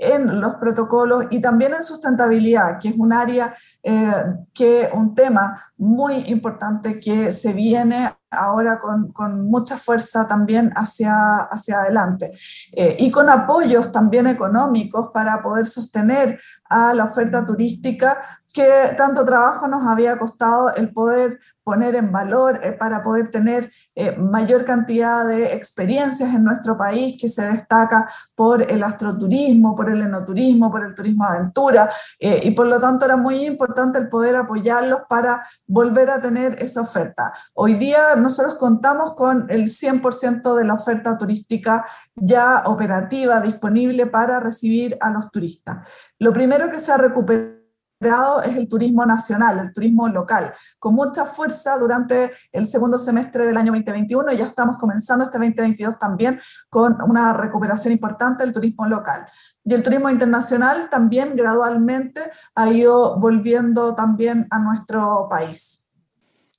en 0.00 0.40
los 0.40 0.56
protocolos 0.56 1.26
y 1.30 1.40
también 1.40 1.74
en 1.74 1.82
sustentabilidad, 1.82 2.78
que 2.80 2.88
es 2.88 2.94
un 2.96 3.12
área 3.12 3.54
eh, 3.82 4.12
que 4.52 4.88
un 4.92 5.14
tema 5.14 5.72
muy 5.76 6.16
importante 6.26 7.00
que 7.00 7.32
se 7.32 7.52
viene 7.52 8.10
ahora 8.30 8.78
con, 8.78 9.12
con 9.12 9.46
mucha 9.46 9.76
fuerza 9.76 10.26
también 10.26 10.72
hacia, 10.76 11.36
hacia 11.50 11.80
adelante. 11.80 12.32
Eh, 12.72 12.96
y 12.98 13.10
con 13.10 13.28
apoyos 13.28 13.90
también 13.92 14.26
económicos 14.26 15.10
para 15.12 15.42
poder 15.42 15.66
sostener 15.66 16.40
a 16.68 16.94
la 16.94 17.04
oferta 17.04 17.44
turística 17.44 18.39
que 18.52 18.94
tanto 18.96 19.24
trabajo 19.24 19.68
nos 19.68 19.86
había 19.90 20.18
costado 20.18 20.74
el 20.74 20.92
poder 20.92 21.40
poner 21.70 21.94
en 21.94 22.10
valor 22.10 22.58
eh, 22.64 22.72
para 22.72 23.02
poder 23.02 23.30
tener 23.30 23.70
eh, 23.94 24.16
mayor 24.16 24.64
cantidad 24.64 25.26
de 25.26 25.54
experiencias 25.54 26.34
en 26.34 26.42
nuestro 26.42 26.76
país 26.76 27.16
que 27.20 27.28
se 27.28 27.42
destaca 27.42 28.10
por 28.34 28.62
el 28.62 28.82
astroturismo, 28.82 29.76
por 29.76 29.90
el 29.90 30.02
enoturismo, 30.02 30.70
por 30.70 30.84
el 30.84 30.94
turismo 30.94 31.24
aventura 31.24 31.88
eh, 32.18 32.40
y 32.42 32.50
por 32.52 32.66
lo 32.66 32.80
tanto 32.80 33.04
era 33.04 33.16
muy 33.16 33.44
importante 33.44 33.98
el 34.00 34.08
poder 34.08 34.36
apoyarlos 34.36 35.02
para 35.08 35.46
volver 35.66 36.10
a 36.10 36.20
tener 36.20 36.56
esa 36.60 36.80
oferta. 36.80 37.32
Hoy 37.54 37.74
día 37.74 38.16
nosotros 38.16 38.56
contamos 38.56 39.14
con 39.14 39.46
el 39.50 39.68
100% 39.68 40.56
de 40.56 40.64
la 40.64 40.74
oferta 40.74 41.16
turística 41.18 41.86
ya 42.16 42.64
operativa, 42.66 43.40
disponible 43.40 44.06
para 44.06 44.40
recibir 44.40 44.96
a 45.00 45.10
los 45.10 45.30
turistas. 45.30 45.86
Lo 46.18 46.32
primero 46.32 46.68
que 46.68 46.78
se 46.78 46.90
ha 46.90 46.96
recuperado 46.96 47.59
es 48.00 48.56
el 48.56 48.66
turismo 48.68 49.04
nacional, 49.04 49.58
el 49.58 49.72
turismo 49.72 50.08
local, 50.08 50.54
con 50.78 50.94
mucha 50.94 51.26
fuerza 51.26 51.76
durante 51.76 52.32
el 52.50 52.64
segundo 52.64 52.96
semestre 52.96 53.46
del 53.46 53.56
año 53.58 53.72
2021 53.72 54.32
y 54.32 54.38
ya 54.38 54.46
estamos 54.46 54.78
comenzando 54.78 55.24
este 55.24 55.36
2022 55.36 55.98
también 55.98 56.40
con 56.70 56.96
una 57.02 57.34
recuperación 57.34 57.92
importante 57.92 58.42
del 58.42 58.54
turismo 58.54 58.86
local. 58.86 59.26
Y 59.62 59.74
el 59.74 59.82
turismo 59.82 60.08
internacional 60.08 60.88
también 60.88 61.36
gradualmente 61.36 62.22
ha 62.54 62.70
ido 62.70 63.20
volviendo 63.20 63.94
también 63.94 64.46
a 64.50 64.58
nuestro 64.60 65.28
país. 65.28 65.82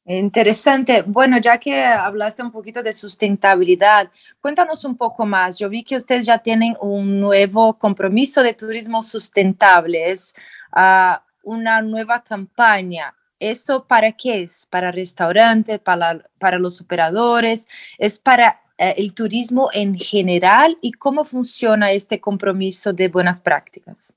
Interesante. 0.06 1.04
Bueno, 1.04 1.40
ya 1.40 1.58
que 1.58 1.84
hablaste 1.84 2.44
un 2.44 2.52
poquito 2.52 2.84
de 2.84 2.94
sustentabilidad, 2.94 4.12
cuéntanos 4.42 4.84
un 4.84 4.96
poco 4.96 5.26
más. 5.26 5.58
Yo 5.58 5.70
vi 5.70 5.84
que 5.84 5.96
ustedes 5.96 6.26
ya 6.26 6.38
tienen 6.40 6.76
un 6.82 7.20
nuevo 7.20 7.78
compromiso 7.80 8.44
de 8.44 8.54
turismo 8.54 9.02
sustentable. 9.02 10.10
Es 10.10 10.36
uh, 10.76 11.18
una 11.44 11.82
nueva 11.82 12.24
campaña. 12.24 13.16
¿Esto 13.40 13.88
para 13.88 14.12
qué 14.12 14.44
es? 14.44 14.68
¿Para 14.70 14.92
restaurantes, 14.92 15.80
para, 15.80 16.24
para 16.38 16.60
los 16.60 16.80
operadores? 16.80 17.68
¿Es 17.98 18.20
para 18.20 18.62
eh, 18.78 18.96
el 18.98 19.14
turismo 19.14 19.70
en 19.74 19.98
general? 19.98 20.78
¿Y 20.82 20.92
cómo 20.94 21.24
funciona 21.24 21.92
este 21.92 22.22
compromiso 22.22 22.94
de 22.94 23.10
buenas 23.10 23.42
prácticas? 23.42 24.14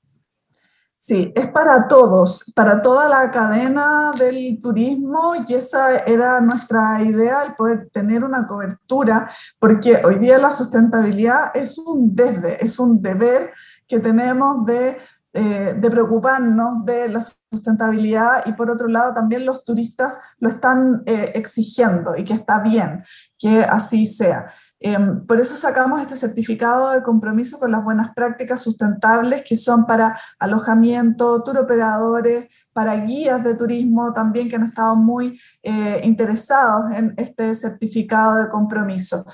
Sí, 1.05 1.31
es 1.35 1.47
para 1.51 1.87
todos, 1.87 2.51
para 2.55 2.81
toda 2.81 3.07
la 3.07 3.29
cadena 3.29 4.11
del 4.17 4.59
turismo 4.59 5.33
y 5.47 5.53
esa 5.53 5.97
era 5.97 6.41
nuestra 6.41 6.99
idea, 7.03 7.43
el 7.43 7.53
poder 7.53 7.89
tener 7.93 8.23
una 8.23 8.47
cobertura, 8.47 9.29
porque 9.59 10.01
hoy 10.03 10.15
día 10.15 10.39
la 10.39 10.51
sustentabilidad 10.51 11.55
es 11.55 11.77
un 11.77 12.15
desde, 12.15 12.65
es 12.65 12.79
un 12.79 13.03
deber 13.03 13.53
que 13.87 13.99
tenemos 13.99 14.65
de 14.65 14.97
eh, 15.37 15.75
de 15.77 15.91
preocuparnos 15.91 16.85
de 16.85 17.09
la 17.09 17.19
sustentabilidad 17.51 18.45
y 18.45 18.53
por 18.53 18.71
otro 18.71 18.87
lado 18.87 19.13
también 19.13 19.45
los 19.45 19.65
turistas 19.65 20.17
lo 20.39 20.47
están 20.47 21.03
eh, 21.05 21.33
exigiendo 21.35 22.15
y 22.15 22.23
que 22.23 22.33
está 22.33 22.61
bien 22.61 23.03
que 23.37 23.59
así 23.63 24.07
sea. 24.07 24.49
Em, 24.79 25.25
por 25.25 25.39
eso 25.39 25.55
sacamos 25.55 25.99
este 25.99 26.15
certificado 26.15 26.91
de 26.91 27.03
compromiso 27.03 27.59
con 27.59 27.71
las 27.71 27.83
buenas 27.83 28.13
prácticas 28.15 28.61
sustentables 28.61 29.43
que 29.43 29.57
son 29.57 29.85
para 29.85 30.17
alojamiento, 30.39 31.43
tour 31.43 31.57
operadores, 31.59 32.47
para 32.71 32.95
guías 32.95 33.43
de 33.43 33.55
turismo 33.55 34.13
también 34.13 34.49
que 34.49 34.55
han 34.55 34.65
estado 34.65 34.95
muy 34.95 35.39
eh, 35.63 36.01
interesados 36.03 36.93
en 36.93 37.13
este 37.17 37.53
certificado 37.55 38.35
de 38.35 38.49
compromiso. 38.49 39.25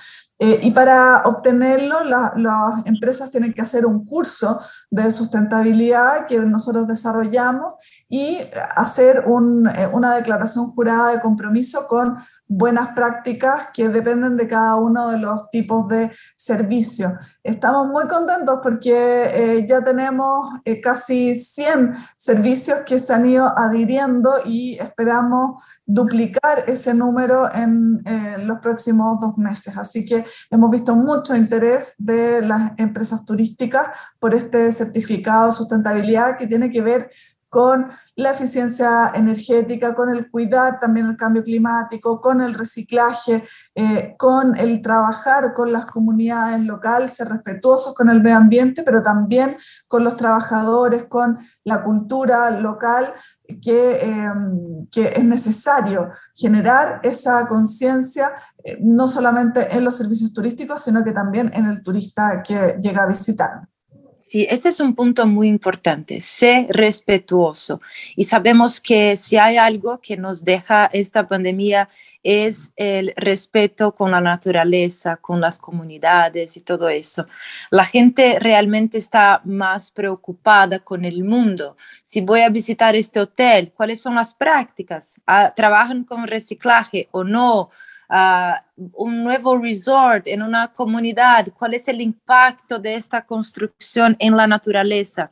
Eh, 0.44 0.60
y 0.64 0.72
para 0.72 1.22
obtenerlo, 1.26 2.04
las 2.04 2.86
empresas 2.86 3.30
tienen 3.30 3.54
que 3.54 3.62
hacer 3.62 3.86
un 3.86 4.08
curso 4.08 4.60
de 4.90 5.12
sustentabilidad 5.12 6.26
que 6.26 6.40
nosotros 6.40 6.88
desarrollamos 6.88 7.76
y 8.10 8.40
hacer 8.76 9.18
eh, 9.18 9.88
una 9.94 10.16
declaración 10.16 10.72
jurada 10.72 11.12
de 11.12 11.22
compromiso 11.22 11.86
con 11.88 12.18
buenas 12.54 12.90
prácticas 12.90 13.70
que 13.74 13.88
dependen 13.88 14.36
de 14.36 14.46
cada 14.46 14.76
uno 14.76 15.10
de 15.12 15.18
los 15.20 15.50
tipos 15.52 15.88
de 15.88 16.12
servicios. 16.36 17.14
Estamos 17.44 17.88
muy 17.88 18.10
contentos 18.10 18.60
porque 18.62 18.92
eh, 18.92 19.66
ya 19.66 19.82
tenemos 19.82 20.50
eh, 20.66 20.82
casi 20.82 21.34
100 21.34 21.94
servicios 22.18 22.80
que 22.86 23.00
se 23.00 23.14
han 23.14 23.26
ido 23.26 23.58
adhiriendo 23.58 24.34
y 24.46 24.78
esperamos 24.82 25.64
duplicar 25.86 26.66
ese 26.68 26.94
número 26.94 27.50
en 27.54 28.04
los 28.46 28.60
próximos 28.60 29.18
dos 29.22 29.38
meses. 29.38 29.78
Así 29.78 30.06
que 30.06 30.26
hemos 30.50 30.70
visto 30.72 30.94
mucho 30.94 31.36
interés 31.36 31.96
de 31.98 32.42
las 32.42 32.74
empresas 32.78 33.24
turísticas 33.24 33.88
por 34.20 34.34
este 34.36 34.72
certificado 34.74 35.48
de 35.48 35.52
sustentabilidad 35.54 36.38
que 36.38 36.48
tiene 36.48 36.70
que 36.70 36.82
ver 36.82 37.12
con 37.52 37.92
la 38.16 38.32
eficiencia 38.32 39.12
energética, 39.14 39.94
con 39.94 40.10
el 40.10 40.32
cuidar 40.32 40.80
también 40.80 41.08
el 41.08 41.18
cambio 41.18 41.44
climático, 41.44 42.22
con 42.22 42.42
el 42.42 42.54
reciclaje, 42.54 43.46
eh, 43.76 44.16
con 44.18 44.58
el 44.58 44.82
trabajar 44.82 45.54
con 45.54 45.74
las 45.74 45.86
comunidades 45.86 46.62
locales, 46.62 47.14
ser 47.14 47.28
respetuosos 47.28 47.94
con 47.94 48.10
el 48.10 48.22
medio 48.22 48.38
ambiente, 48.38 48.84
pero 48.84 49.04
también 49.04 49.58
con 49.90 50.06
los 50.06 50.16
trabajadores, 50.16 51.06
con 51.06 51.40
la 51.66 51.84
cultura 51.84 52.52
local, 52.52 53.14
que, 53.62 54.00
em, 54.02 54.88
que 54.88 55.08
es 55.14 55.24
necesario 55.26 56.10
generar 56.34 57.02
esa 57.04 57.48
conciencia 57.48 58.32
eh, 58.64 58.78
no 58.82 59.10
solamente 59.10 59.76
en 59.76 59.84
los 59.84 59.98
servicios 59.98 60.32
turísticos, 60.32 60.84
sino 60.84 61.04
que 61.04 61.12
también 61.12 61.52
en 61.54 61.66
el 61.66 61.84
turista 61.84 62.42
que 62.44 62.78
llega 62.82 63.04
a 63.04 63.08
visitar. 63.08 63.71
Sí, 64.32 64.48
ese 64.50 64.70
es 64.70 64.80
un 64.80 64.96
punto 64.96 65.28
muy 65.28 65.50
importante, 65.50 66.22
ser 66.22 66.68
respetuoso. 66.70 67.82
Y 68.16 68.24
sabemos 68.24 68.80
que 68.80 69.18
si 69.18 69.36
hay 69.36 69.58
algo 69.58 70.00
que 70.00 70.16
nos 70.16 70.46
deja 70.46 70.86
esta 70.94 71.28
pandemia 71.28 71.90
es 72.24 72.72
el 72.78 73.14
respeto 73.18 73.94
con 73.94 74.12
la 74.12 74.22
naturaleza, 74.22 75.18
con 75.18 75.42
las 75.42 75.60
comunidades 75.60 76.56
y 76.56 76.62
todo 76.62 76.88
eso. 76.88 77.28
La 77.72 77.84
gente 77.84 78.40
realmente 78.40 78.98
está 79.00 79.42
más 79.44 79.92
preocupada 79.92 80.80
con 80.80 81.04
el 81.04 81.26
mundo. 81.26 81.76
Si 82.06 82.22
voy 82.22 82.40
a 82.40 82.48
visitar 82.48 82.96
este 82.96 83.20
hotel, 83.20 83.74
¿cuáles 83.76 84.00
son 84.02 84.16
las 84.16 84.34
prácticas? 84.34 85.20
Ah, 85.28 85.52
¿Trabajan 85.54 86.06
con 86.06 86.26
reciclaje 86.26 87.10
o 87.12 87.26
no? 87.26 87.70
Un 88.94 89.24
nuevo 89.24 89.58
resort 89.58 90.28
en 90.28 90.42
una 90.42 90.72
comunidad, 90.72 91.48
cuál 91.58 91.74
es 91.74 91.88
el 91.88 92.02
impacto 92.02 92.78
de 92.78 92.96
esta 92.96 93.26
construcción 93.26 94.18
en 94.20 94.36
la 94.36 94.48
naturaleza. 94.48 95.32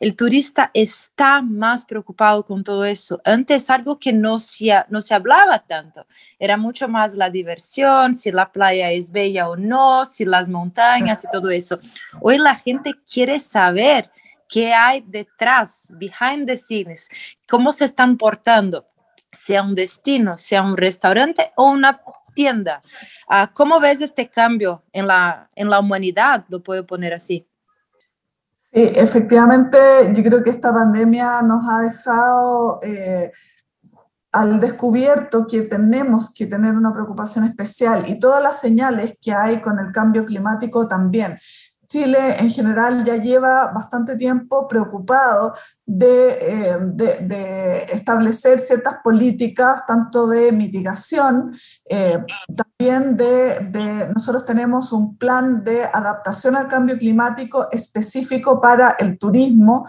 El 0.00 0.16
turista 0.16 0.70
está 0.74 1.40
más 1.40 1.86
preocupado 1.86 2.44
con 2.44 2.64
todo 2.64 2.84
eso. 2.84 3.20
Antes 3.24 3.70
algo 3.70 3.98
que 3.98 4.12
no 4.12 4.40
se, 4.40 4.72
no 4.88 5.00
se 5.00 5.14
hablaba 5.14 5.60
tanto. 5.60 6.06
Era 6.38 6.56
mucho 6.56 6.88
más 6.88 7.14
la 7.14 7.30
diversión, 7.30 8.16
si 8.16 8.32
la 8.32 8.50
playa 8.50 8.90
es 8.90 9.12
bella 9.12 9.48
o 9.48 9.56
no, 9.56 10.04
si 10.04 10.24
las 10.24 10.48
montañas 10.48 11.24
y 11.24 11.30
todo 11.30 11.50
eso. 11.50 11.78
Hoy 12.20 12.38
la 12.38 12.54
gente 12.54 12.94
quiere 13.10 13.38
saber 13.38 14.10
qué 14.48 14.74
hay 14.74 15.04
detrás, 15.06 15.90
behind 15.94 16.46
the 16.46 16.56
scenes, 16.56 17.08
cómo 17.48 17.70
se 17.70 17.84
están 17.84 18.16
portando 18.16 18.86
sea 19.34 19.62
un 19.62 19.74
destino, 19.74 20.36
sea 20.36 20.62
un 20.62 20.76
restaurante 20.76 21.52
o 21.56 21.70
una 21.70 22.00
tienda. 22.34 22.80
Uh, 23.28 23.52
¿Cómo 23.54 23.80
ves 23.80 24.00
este 24.00 24.28
cambio 24.28 24.82
en 24.92 25.06
la, 25.06 25.48
en 25.54 25.70
la 25.70 25.80
humanidad? 25.80 26.44
Lo 26.48 26.62
puedo 26.62 26.86
poner 26.86 27.14
así. 27.14 27.46
Sí, 28.72 28.90
efectivamente, 28.94 29.78
yo 30.12 30.22
creo 30.22 30.42
que 30.42 30.50
esta 30.50 30.72
pandemia 30.72 31.42
nos 31.42 31.62
ha 31.68 31.82
dejado 31.82 32.80
eh, 32.82 33.30
al 34.32 34.58
descubierto 34.58 35.46
que 35.46 35.62
tenemos 35.62 36.34
que 36.34 36.46
tener 36.46 36.74
una 36.74 36.92
preocupación 36.92 37.44
especial 37.44 38.04
y 38.08 38.18
todas 38.18 38.42
las 38.42 38.60
señales 38.60 39.16
que 39.22 39.32
hay 39.32 39.60
con 39.60 39.78
el 39.78 39.92
cambio 39.92 40.26
climático 40.26 40.88
también. 40.88 41.38
Chile 41.86 42.36
en 42.38 42.50
general 42.50 43.04
ya 43.04 43.16
lleva 43.16 43.70
bastante 43.72 44.16
tiempo 44.16 44.66
preocupado 44.68 45.54
eh, 45.86 46.78
de, 46.80 47.84
establecer 47.92 48.58
ciertas 48.58 48.96
políticas, 49.04 49.84
tanto 49.86 50.26
de 50.26 50.50
mitigación, 50.50 51.54
eh, 51.88 52.24
también 52.56 53.16
de, 53.16 54.08
nosotros 54.14 54.46
tenemos 54.46 54.92
un 54.92 55.18
plan 55.18 55.62
de 55.62 55.84
adaptación 55.84 56.56
al 56.56 56.68
cambio 56.68 56.98
climático 56.98 57.68
específico 57.70 58.60
para 58.60 58.96
el 58.98 59.18
turismo, 59.18 59.86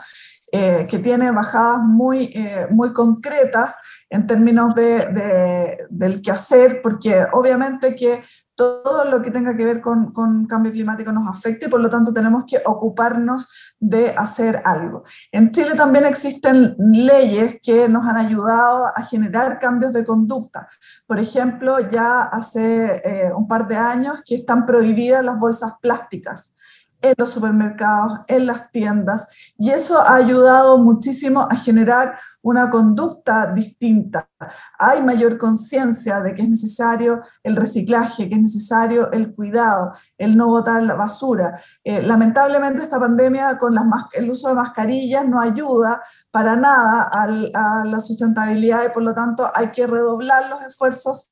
eh, 0.52 0.86
que 0.90 1.00
tiene 1.00 1.32
bajadas 1.32 1.82
muy, 1.82 2.34
muy 2.70 2.94
concretas 2.94 3.74
en 4.10 4.28
términos 4.28 4.76
de, 4.76 5.88
del 5.90 6.22
quehacer, 6.22 6.82
porque 6.82 7.26
obviamente 7.34 7.96
que 7.96 8.24
todo 8.56 9.10
lo 9.10 9.22
que 9.22 9.32
tenga 9.32 9.56
que 9.56 9.66
ver 9.66 9.82
con, 9.82 10.14
con, 10.14 10.46
cambio 10.46 10.72
climático 10.72 11.12
nos 11.12 11.30
afecta 11.30 11.68
y 11.68 11.70
por 11.70 11.82
lo 11.82 11.90
tanto 11.90 12.14
tenemos 12.14 12.46
que 12.48 12.62
ocuparnos 12.66 13.50
de 13.80 14.12
hacer 14.12 14.62
algo. 14.66 15.04
En 15.32 15.52
Chile 15.52 15.76
también 15.76 16.06
existen 16.06 16.76
leyes 16.78 17.58
que 17.62 17.90
nos 17.90 18.08
han 18.08 18.18
ayudado 18.18 18.86
a 18.96 19.02
generar 19.04 19.60
cambios 19.60 19.94
de 19.94 20.06
conducta. 20.06 20.70
Por 21.06 21.20
ejemplo, 21.20 21.80
ya 21.90 22.24
hace 22.24 23.02
eh, 23.04 23.32
un 23.36 23.48
par 23.48 23.68
de 23.68 23.76
años 23.76 24.22
que 24.26 24.36
están 24.36 24.66
prohibidas 24.66 25.24
las 25.24 25.38
bolsas 25.38 25.74
plásticas 25.82 26.54
en 27.02 27.14
los 27.18 27.30
supermercados, 27.30 28.22
en 28.28 28.48
las 28.48 28.72
tiendas, 28.72 29.28
y 29.58 29.70
eso 29.70 30.00
ha 30.00 30.16
ayudado 30.16 30.78
muchísimo 30.80 31.48
a 31.50 31.56
generar 31.56 32.18
una 32.46 32.70
conducta 32.70 33.52
distinta. 33.54 34.30
Hay 34.78 35.02
mayor 35.02 35.40
conciencia 35.40 36.22
de 36.22 36.36
que 36.36 36.44
es 36.44 36.50
necesario 36.50 37.24
el 37.42 37.56
reciclaje, 37.56 38.30
que 38.30 38.36
es 38.36 38.42
necesario 38.42 39.12
el 39.12 39.34
cuidado, 39.34 39.94
el 40.16 40.38
no 40.38 40.46
botar 40.46 40.84
la 40.84 40.94
basura. 40.94 41.60
Eh, 41.84 42.04
lamentablemente 42.04 42.84
esta 42.84 43.00
pandemia 43.00 43.58
con 43.58 43.74
las 43.74 43.86
el 44.14 44.30
uso 44.30 44.50
de 44.50 44.54
mascarillas 44.54 45.28
no 45.28 45.42
ayuda 45.42 46.04
para 46.30 46.56
nada 46.56 47.10
a 47.12 47.84
la 47.84 48.00
sustentabilidad 48.00 48.86
y 48.86 48.94
por 48.94 49.02
lo 49.02 49.16
tanto 49.16 49.50
hay 49.56 49.72
que 49.72 49.88
redoblar 49.88 50.48
los 50.48 50.62
esfuerzos 50.68 51.32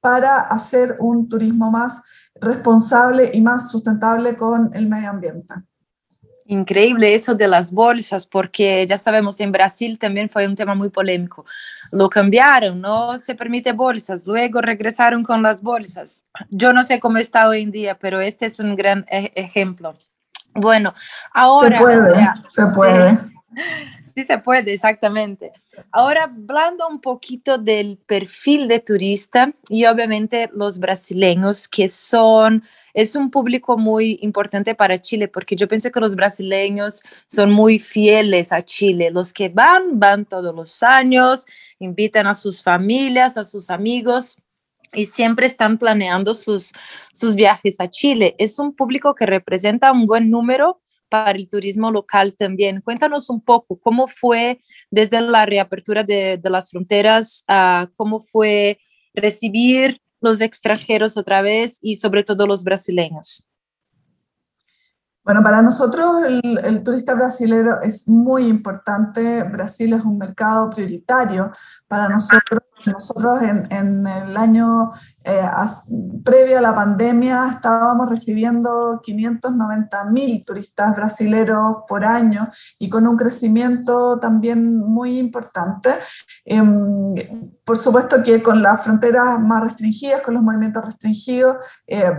para 0.00 0.42
hacer 0.42 0.96
un 1.00 1.28
turismo 1.28 1.72
más 1.72 2.02
responsable 2.40 3.32
y 3.34 3.40
más 3.40 3.68
sustentable 3.68 4.36
con 4.36 4.70
el 4.74 4.88
medio 4.88 5.10
ambiente. 5.10 5.54
Increíble 6.52 7.14
eso 7.14 7.34
de 7.34 7.48
las 7.48 7.72
bolsas, 7.72 8.26
porque 8.26 8.86
ya 8.86 8.98
sabemos, 8.98 9.40
en 9.40 9.52
Brasil 9.52 9.98
también 9.98 10.28
fue 10.28 10.46
un 10.46 10.54
tema 10.54 10.74
muy 10.74 10.90
polémico. 10.90 11.46
Lo 11.90 12.10
cambiaron, 12.10 12.78
no 12.78 13.16
se 13.16 13.34
permite 13.34 13.72
bolsas, 13.72 14.26
luego 14.26 14.60
regresaron 14.60 15.22
con 15.22 15.42
las 15.42 15.62
bolsas. 15.62 16.24
Yo 16.50 16.74
no 16.74 16.82
sé 16.82 17.00
cómo 17.00 17.16
está 17.16 17.48
hoy 17.48 17.62
en 17.62 17.70
día, 17.70 17.98
pero 17.98 18.20
este 18.20 18.46
es 18.46 18.60
un 18.60 18.76
gran 18.76 19.06
e-, 19.10 19.32
ejemplo. 19.34 19.96
Bueno, 20.54 20.92
ahora... 21.32 21.78
Se 21.78 21.82
puede, 21.82 22.28
se 22.48 22.66
puede. 22.74 23.10
Sí, 23.10 23.31
se 24.04 24.38
puede, 24.38 24.72
exactamente. 24.72 25.52
Ahora, 25.90 26.24
hablando 26.24 26.86
un 26.88 27.00
poquito 27.00 27.58
del 27.58 27.98
perfil 27.98 28.68
de 28.68 28.80
turista 28.80 29.52
y 29.68 29.86
obviamente 29.86 30.50
los 30.52 30.78
brasileños 30.78 31.68
que 31.68 31.88
son 31.88 32.62
es 32.94 33.16
un 33.16 33.30
público 33.30 33.78
muy 33.78 34.18
importante 34.20 34.74
para 34.74 34.98
Chile, 34.98 35.28
porque 35.28 35.56
yo 35.56 35.66
pienso 35.66 35.90
que 35.90 36.00
los 36.00 36.14
brasileños 36.14 37.02
son 37.26 37.50
muy 37.50 37.78
fieles 37.78 38.52
a 38.52 38.62
Chile. 38.62 39.10
Los 39.10 39.32
que 39.32 39.48
van, 39.48 39.98
van 39.98 40.26
todos 40.26 40.54
los 40.54 40.82
años, 40.82 41.46
invitan 41.78 42.26
a 42.26 42.34
sus 42.34 42.62
familias, 42.62 43.38
a 43.38 43.44
sus 43.44 43.70
amigos 43.70 44.36
y 44.92 45.06
siempre 45.06 45.46
están 45.46 45.78
planeando 45.78 46.34
sus, 46.34 46.72
sus 47.14 47.34
viajes 47.34 47.80
a 47.80 47.88
Chile. 47.88 48.34
Es 48.38 48.58
un 48.58 48.74
público 48.74 49.14
que 49.14 49.24
representa 49.24 49.90
un 49.90 50.06
buen 50.06 50.30
número 50.30 50.81
para 51.12 51.38
el 51.38 51.46
turismo 51.46 51.90
local 51.90 52.34
también. 52.34 52.80
Cuéntanos 52.80 53.28
un 53.28 53.42
poco 53.42 53.78
cómo 53.78 54.08
fue 54.08 54.60
desde 54.90 55.20
la 55.20 55.44
reapertura 55.44 56.02
de, 56.04 56.38
de 56.42 56.50
las 56.50 56.70
fronteras, 56.70 57.44
uh, 57.50 57.86
cómo 57.94 58.22
fue 58.22 58.78
recibir 59.12 60.00
los 60.22 60.40
extranjeros 60.40 61.18
otra 61.18 61.42
vez 61.42 61.76
y 61.82 61.96
sobre 61.96 62.24
todo 62.24 62.46
los 62.46 62.64
brasileños? 62.64 63.46
Bueno, 65.22 65.42
para 65.42 65.60
nosotros 65.60 66.24
el, 66.26 66.58
el, 66.64 66.82
turista 66.82 67.14
brasileño 67.14 67.80
es 67.82 68.08
muy 68.08 68.46
importante. 68.46 69.44
Brasil 69.44 69.92
es 69.92 70.02
un 70.02 70.16
mercado 70.16 70.70
prioritario 70.70 71.52
para 71.86 72.08
nosotros. 72.08 72.61
Nosotros 72.86 73.42
en, 73.42 73.70
en 73.70 74.06
el 74.06 74.36
año 74.36 74.92
eh, 75.24 75.44
previo 76.24 76.58
a 76.58 76.60
la 76.60 76.74
pandemia 76.74 77.48
estábamos 77.50 78.08
recibiendo 78.08 79.00
590 79.02 80.04
mil 80.10 80.44
turistas 80.44 80.96
brasileños 80.96 81.76
por 81.86 82.04
año 82.04 82.50
y 82.78 82.88
con 82.88 83.06
un 83.06 83.16
crecimiento 83.16 84.18
también 84.18 84.78
muy 84.78 85.18
importante. 85.18 85.90
Em, 86.44 87.14
por 87.64 87.76
supuesto 87.76 88.22
que 88.22 88.42
con 88.42 88.62
las 88.62 88.82
fronteras 88.82 89.38
más 89.40 89.62
restringidas, 89.62 90.22
con 90.22 90.34
los 90.34 90.42
movimientos 90.42 90.84
restringidos, 90.84 91.58
eh, 91.86 92.10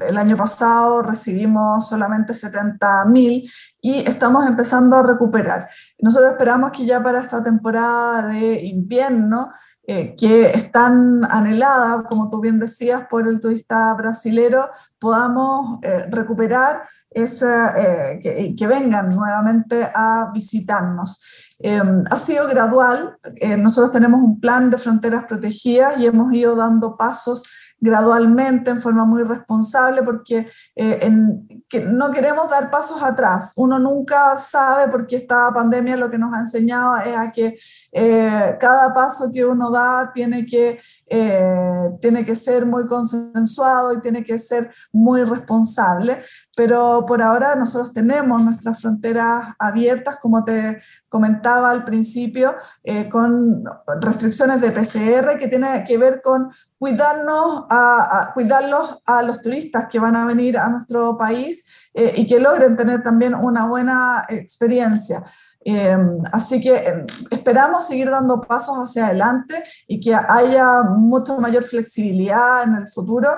el 0.00 0.16
año 0.16 0.36
pasado 0.36 1.02
recibimos 1.02 1.88
solamente 1.88 2.34
70 2.34 3.06
mil 3.06 3.50
y 3.80 4.08
estamos 4.08 4.46
empezando 4.46 4.96
a 4.96 5.02
recuperar. 5.02 5.68
Nosotros 5.98 6.32
esperamos 6.32 6.70
que 6.70 6.86
ya 6.86 7.02
para 7.02 7.20
esta 7.20 7.42
temporada 7.42 8.28
de 8.28 8.64
invierno, 8.64 9.52
eh, 9.84 10.14
que 10.16 10.50
están 10.50 11.24
anheladas, 11.28 12.04
como 12.08 12.30
tú 12.30 12.40
bien 12.40 12.60
decías, 12.60 13.08
por 13.10 13.26
el 13.26 13.40
turista 13.40 13.92
brasilero, 13.94 14.70
podamos 15.00 15.80
eh, 15.82 16.06
recuperar 16.08 16.82
esa, 17.10 17.76
eh, 17.76 18.20
que, 18.22 18.54
que, 18.56 18.66
vengan 18.68 19.08
nuevamente 19.08 19.82
a 19.92 20.30
visitarnos. 20.32 21.20
Em, 21.58 22.04
ha 22.08 22.16
sido 22.16 22.46
gradual, 22.46 23.18
nosotros 23.58 23.92
tenemos 23.92 24.20
un 24.22 24.38
plan 24.38 24.70
de 24.70 24.78
fronteras 24.78 25.24
protegidas 25.24 25.98
y 25.98 26.06
hemos 26.06 26.32
ido 26.32 26.54
dando 26.54 26.96
pasos 26.96 27.42
gradualmente, 27.80 28.70
en 28.70 28.80
forma 28.80 29.04
muy 29.04 29.24
responsable, 29.24 30.04
porque 30.04 30.48
en, 30.76 31.61
no 31.80 32.10
queremos 32.10 32.50
dar 32.50 32.70
pasos 32.70 33.02
atrás. 33.02 33.52
Uno 33.56 33.78
nunca 33.78 34.36
sabe, 34.36 34.90
porque 34.90 35.16
esta 35.16 35.50
pandemia 35.52 35.96
lo 35.96 36.10
que 36.10 36.18
nos 36.18 36.34
ha 36.34 36.40
enseñado 36.40 36.96
es 36.98 37.16
a 37.16 37.32
que 37.32 37.58
eh, 37.92 38.56
cada 38.60 38.92
paso 38.92 39.30
que 39.32 39.44
uno 39.44 39.70
da 39.70 40.12
tiene 40.12 40.46
que 40.46 40.80
eh, 41.14 41.90
tiene 42.00 42.24
que 42.24 42.34
ser 42.34 42.64
muy 42.64 42.86
consensuado 42.86 43.92
y 43.92 44.00
tiene 44.00 44.24
que 44.24 44.38
ser 44.38 44.72
muy 44.92 45.24
responsable, 45.24 46.22
pero 46.56 47.04
por 47.06 47.20
ahora 47.20 47.54
nosotros 47.54 47.92
tenemos 47.92 48.42
nuestras 48.42 48.80
fronteras 48.80 49.48
abiertas, 49.58 50.16
como 50.22 50.42
te 50.42 50.80
comentaba 51.10 51.70
al 51.70 51.84
principio, 51.84 52.54
eh, 52.82 53.10
con 53.10 53.62
restricciones 54.00 54.62
de 54.62 54.70
PCR 54.70 55.38
que 55.38 55.48
tiene 55.48 55.84
que 55.86 55.98
ver 55.98 56.22
con 56.24 56.50
cuidarnos 56.82 57.66
a, 57.70 58.32
cuidarlos 58.34 58.98
a 59.06 59.22
los 59.22 59.40
turistas 59.40 59.86
que 59.88 60.00
van 60.00 60.16
a 60.16 60.26
venir 60.26 60.58
a 60.58 60.68
nuestro 60.68 61.16
país 61.16 61.64
eh, 61.94 62.12
y 62.16 62.26
que 62.26 62.40
logren 62.40 62.76
tener 62.76 63.04
también 63.04 63.36
una 63.36 63.68
buena 63.68 64.26
experiencia. 64.28 65.22
Eh, 65.64 65.96
así 66.32 66.60
que 66.60 66.74
eh, 66.74 67.06
esperamos 67.30 67.86
seguir 67.86 68.10
dando 68.10 68.40
pasos 68.40 68.78
hacia 68.78 69.06
adelante 69.06 69.62
y 69.86 70.00
que 70.00 70.12
haya 70.12 70.82
mucho 70.82 71.38
mayor 71.38 71.62
flexibilidad 71.62 72.64
en 72.64 72.74
el 72.74 72.88
futuro. 72.88 73.28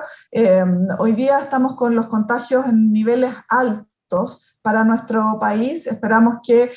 hoy 0.98 1.12
día 1.12 1.38
estamos 1.40 1.76
con 1.76 1.94
los 1.94 2.06
contagios 2.06 2.64
en 2.64 2.94
niveles 2.94 3.34
altos 3.50 4.53
para 4.64 4.82
nuestro 4.82 5.38
país. 5.38 5.86
Esperamos 5.86 6.38
que 6.42 6.72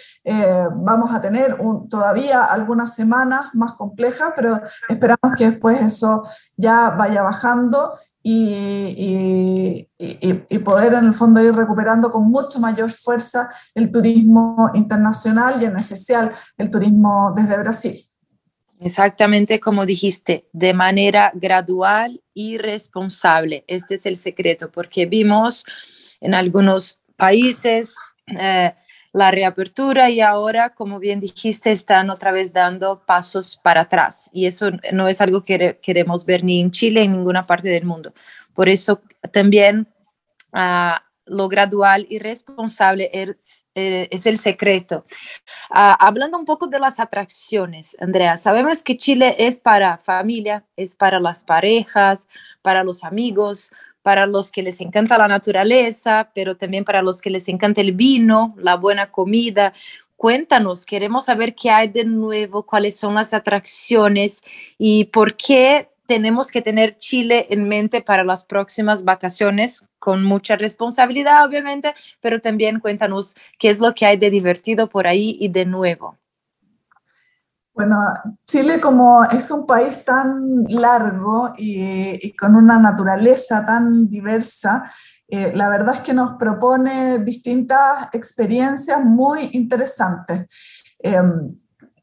vamos 0.75 1.15
a 1.15 1.21
tener 1.21 1.57
todavía 1.89 2.43
algunas 2.43 2.93
semanas 2.93 3.47
más 3.53 3.73
complejas, 3.73 4.33
pero 4.35 4.59
esperamos 4.89 5.37
que 5.37 5.51
después 5.51 5.81
eso 5.81 6.23
ya 6.57 6.89
vaya 6.89 7.23
bajando 7.23 7.93
y, 8.21 9.87
y, 9.97 10.59
poder 10.59 10.95
en 10.95 11.05
el 11.05 11.13
fondo 11.13 11.41
ir 11.41 11.53
recuperando 11.53 12.11
con 12.11 12.29
mucho 12.29 12.59
mayor 12.59 12.91
fuerza 12.91 13.49
el 13.73 13.89
turismo 13.89 14.69
internacional 14.73 15.61
y 15.61 15.65
en 15.65 15.77
especial 15.77 16.35
el 16.57 16.69
turismo 16.69 17.33
desde 17.33 17.57
Brasil. 17.57 17.95
Exactamente 18.81 19.61
como 19.61 19.85
dijiste, 19.85 20.49
de 20.51 20.73
manera 20.73 21.31
gradual 21.35 22.21
y 22.33 22.57
responsable. 22.57 23.63
Este 23.67 23.95
es 23.95 24.05
el 24.05 24.17
secreto, 24.17 24.71
porque 24.71 25.05
vimos 25.05 25.63
en 26.19 26.33
algunos 26.33 26.99
países 27.17 27.95
eh, 28.27 28.73
la 29.13 29.31
reapertura 29.31 30.09
y 30.09 30.21
ahora, 30.21 30.69
como 30.69 30.99
bien 30.99 31.19
dijiste, 31.19 31.71
están 31.71 32.09
otra 32.09 32.31
vez 32.31 32.53
dando 32.53 33.03
pasos 33.05 33.57
para 33.57 33.81
atrás. 33.81 34.29
Y 34.31 34.45
eso 34.45 34.69
no 34.93 35.07
es 35.07 35.21
algo 35.21 35.43
que 35.43 35.79
queremos 35.81 36.25
ver 36.25 36.43
ni 36.43 36.61
en 36.61 36.71
Chile 36.71 37.01
ni 37.01 37.07
en 37.07 37.13
ninguna 37.13 37.47
parte 37.47 37.69
del 37.69 37.85
mundo. 37.85 38.13
Por 38.53 38.69
eso 38.69 39.01
también 39.31 39.87
uh, 40.53 40.97
lo 41.25 41.47
gradual 41.47 42.05
y 42.09 42.19
responsable 42.19 43.09
es, 43.11 43.65
eh, 43.75 44.07
es 44.11 44.25
el 44.27 44.37
secreto. 44.37 45.05
Uh, 45.71 45.97
hablando 45.99 46.37
un 46.37 46.45
poco 46.45 46.67
de 46.67 46.79
las 46.79 46.99
atracciones, 46.99 47.97
Andrea, 47.99 48.37
sabemos 48.37 48.83
que 48.83 48.97
Chile 48.97 49.35
es 49.39 49.59
para 49.59 49.97
familia, 49.97 50.63
es 50.75 50.95
para 50.95 51.19
las 51.19 51.43
parejas, 51.43 52.29
para 52.61 52.83
los 52.83 53.03
amigos, 53.03 53.71
para 54.07 54.25
los 54.25 54.53
que 54.53 54.63
les 54.63 54.79
encanta 54.79 55.17
la 55.17 55.27
naturaleza, 55.27 56.31
pero 56.33 56.55
también 56.55 56.85
para 56.85 57.01
los 57.01 57.21
que 57.21 57.29
les 57.29 57.49
encanta 57.49 57.81
el 57.81 57.91
vino, 57.91 58.55
la 58.57 58.77
buena 58.77 59.11
comida. 59.11 59.73
Cuéntanos, 60.15 60.85
queremos 60.85 61.25
saber 61.25 61.53
qué 61.53 61.71
hay 61.71 61.89
de 61.89 62.05
nuevo, 62.05 62.65
cuáles 62.65 62.97
son 62.97 63.15
las 63.15 63.33
atracciones 63.33 64.43
y 64.77 65.03
por 65.11 65.35
qué 65.35 65.89
tenemos 66.05 66.51
que 66.51 66.61
tener 66.61 66.97
Chile 66.97 67.47
en 67.49 67.67
mente 67.67 68.01
para 68.01 68.23
las 68.23 68.45
próximas 68.45 69.03
vacaciones 69.03 69.89
con 69.99 70.23
mucha 70.23 70.55
responsabilidad, 70.55 71.43
obviamente, 71.43 71.93
pero 72.21 72.39
también 72.39 72.79
cuéntanos 72.79 73.35
qué 73.59 73.67
es 73.67 73.81
lo 73.81 73.93
que 73.93 74.05
hay 74.05 74.15
de 74.15 74.29
divertido 74.29 74.87
por 74.87 75.05
ahí 75.05 75.35
y 75.41 75.49
de 75.49 75.65
nuevo. 75.65 76.17
Bueno, 77.77 77.95
Chile 78.43 78.81
como 78.81 79.23
es 79.23 79.51
un 79.51 79.67
país 79.67 80.03
tan 80.03 80.63
largo 80.67 81.53
y, 81.59 82.35
con 82.35 82.55
una 82.55 82.79
naturaleza 82.79 83.67
tan 83.67 84.09
diversa, 84.09 84.91
eh, 85.27 85.51
la 85.53 85.69
verdad 85.69 85.93
es 85.93 86.01
que 86.01 86.15
nos 86.15 86.37
propone 86.37 87.19
distintas 87.19 88.09
experiencias 88.13 89.05
muy 89.05 89.51
interesantes. 89.53 90.47
Em, 90.97 91.55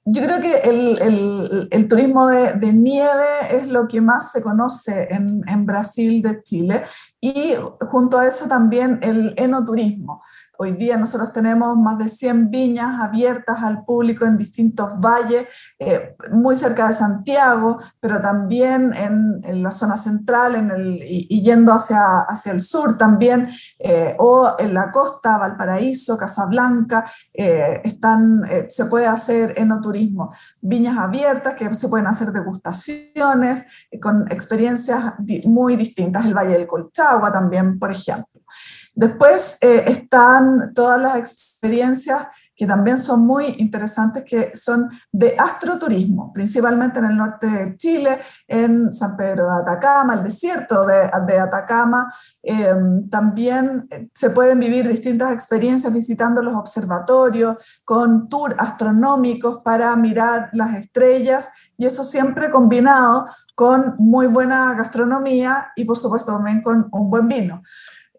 yo 0.04 0.22
creo 0.22 0.40
que 0.40 1.68
el, 1.72 1.88
turismo 1.88 2.28
de, 2.28 2.72
nieve 2.72 3.24
es 3.50 3.66
lo 3.66 3.88
que 3.88 4.00
más 4.00 4.30
se 4.30 4.42
conoce 4.42 5.08
en 5.10 5.66
Brasil 5.66 6.22
de 6.22 6.40
Chile 6.44 6.84
y 7.20 7.54
junto 7.80 8.18
a 8.18 8.28
eso 8.28 8.46
también 8.46 9.00
el 9.02 9.34
enoturismo. 9.36 10.22
Hoy 10.56 10.72
día 10.72 10.96
nosotros 10.96 11.32
tenemos 11.32 11.76
más 11.76 11.98
de 11.98 12.08
100 12.08 12.50
viñas 12.50 13.00
abiertas 13.00 13.60
al 13.62 13.84
público 13.84 14.24
en 14.24 14.36
distintos 14.36 15.00
valles, 15.00 15.46
eh, 15.80 16.14
muy 16.30 16.54
cerca 16.54 16.86
de 16.86 16.94
Santiago, 16.94 17.80
pero 17.98 18.20
también 18.20 18.92
en, 18.94 19.62
la 19.62 19.72
zona 19.72 19.96
central 19.96 20.54
en 20.54 20.70
el, 20.70 21.00
y, 21.02 21.42
yendo 21.42 21.72
hacia, 21.72 22.20
hacia 22.28 22.52
el 22.52 22.60
sur 22.60 22.96
también, 22.96 23.48
eh, 23.78 24.14
o 24.18 24.54
en 24.58 24.74
la 24.74 24.92
costa, 24.92 25.38
Valparaíso, 25.38 26.16
Casablanca, 26.16 27.10
eh, 27.32 27.80
están, 27.84 28.42
se 28.68 28.86
puede 28.86 29.06
hacer 29.06 29.54
enoturismo. 29.56 30.32
Viñas 30.60 30.98
abiertas 30.98 31.54
que 31.54 31.72
se 31.74 31.88
pueden 31.88 32.06
hacer 32.06 32.30
degustaciones 32.32 33.64
con 34.00 34.26
experiencias 34.30 35.14
muy 35.44 35.76
distintas, 35.76 36.24
el 36.24 36.34
Valle 36.34 36.52
del 36.52 36.66
Colchagua 36.66 37.32
también, 37.32 37.78
por 37.78 37.90
ejemplo. 37.90 38.33
Después 38.94 39.58
eh, 39.60 39.84
están 39.86 40.72
todas 40.74 41.00
las 41.00 41.16
experiencias 41.16 42.28
que 42.56 42.66
también 42.66 42.98
son 42.98 43.26
muy 43.26 43.56
interesantes, 43.58 44.24
que 44.24 44.56
son 44.56 44.88
de 45.10 45.34
astroturismo, 45.36 46.32
principalmente 46.32 47.00
en 47.00 47.06
el 47.06 47.16
norte 47.16 47.48
de 47.48 47.76
Chile, 47.76 48.20
en 48.46 48.92
San 48.92 49.16
Pedro 49.16 49.46
de 49.46 49.62
Atacama, 49.62 50.14
el 50.14 50.22
desierto 50.22 50.86
de, 50.86 51.40
Atacama. 51.40 52.14
Em, 52.42 53.08
también 53.08 53.88
eh, 53.90 54.08
se 54.14 54.30
pueden 54.30 54.60
vivir 54.60 54.86
distintas 54.86 55.32
experiencias 55.32 55.92
visitando 55.92 56.42
los 56.42 56.54
observatorios, 56.54 57.56
con 57.84 58.28
tours 58.28 58.54
astronómicos 58.58 59.62
para 59.64 59.96
mirar 59.96 60.50
las 60.52 60.74
estrellas, 60.74 61.50
y 61.76 61.86
eso 61.86 62.04
siempre 62.04 62.50
combinado 62.50 63.26
con 63.54 63.94
muy 63.98 64.26
buena 64.26 64.74
gastronomía 64.74 65.72
y 65.76 65.84
por 65.84 65.96
supuesto 65.96 66.32
también 66.32 66.62
con 66.62 66.88
un 66.90 67.10
buen 67.10 67.28
vino. 67.28 67.62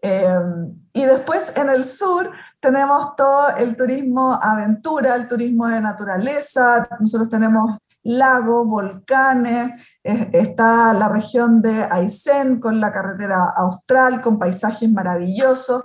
Em, 0.06 0.76
y 0.92 1.04
después 1.04 1.52
en 1.56 1.68
el 1.68 1.82
sur 1.82 2.30
tenemos 2.60 3.16
todo 3.16 3.56
el 3.56 3.76
turismo 3.76 4.38
aventura, 4.40 5.16
el 5.16 5.26
turismo 5.26 5.66
de 5.66 5.80
naturaleza, 5.80 6.88
nosotros 7.00 7.28
tenemos 7.28 7.76
lagos, 8.04 8.68
volcanes, 8.68 9.98
está 10.04 10.92
la 10.92 11.08
región 11.08 11.60
de 11.60 11.88
Aysén 11.90 12.60
con 12.60 12.80
la 12.80 12.92
carretera 12.92 13.52
austral, 13.56 14.20
con 14.20 14.38
paisajes 14.38 14.88
maravillosos, 14.88 15.82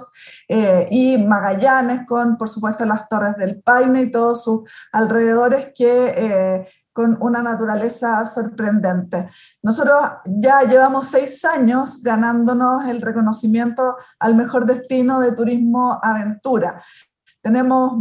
eh, 0.47 0.87
y 0.91 1.17
Magallanes 1.17 2.01
con, 2.07 2.37
por 2.37 2.47
supuesto, 2.47 2.85
las 2.85 3.09
Torres 3.09 3.37
del 3.37 3.59
Paine 3.63 4.03
y 4.03 4.11
todos 4.11 4.43
sus 4.43 4.69
alrededores 4.91 5.71
que 5.75 6.13
eh, 6.15 6.67
con 6.93 7.17
una 7.21 7.41
naturaleza 7.41 8.23
sorprendente. 8.25 9.29
Nosotros 9.61 9.97
ya 10.25 10.63
llevamos 10.63 11.05
seis 11.05 11.43
años 11.45 12.01
ganándonos 12.03 12.85
el 12.85 13.01
reconocimiento 13.01 13.97
al 14.19 14.35
mejor 14.35 14.65
destino 14.65 15.19
de 15.19 15.33
turismo 15.33 15.99
aventura. 16.01 16.83
Tenemos 17.41 17.93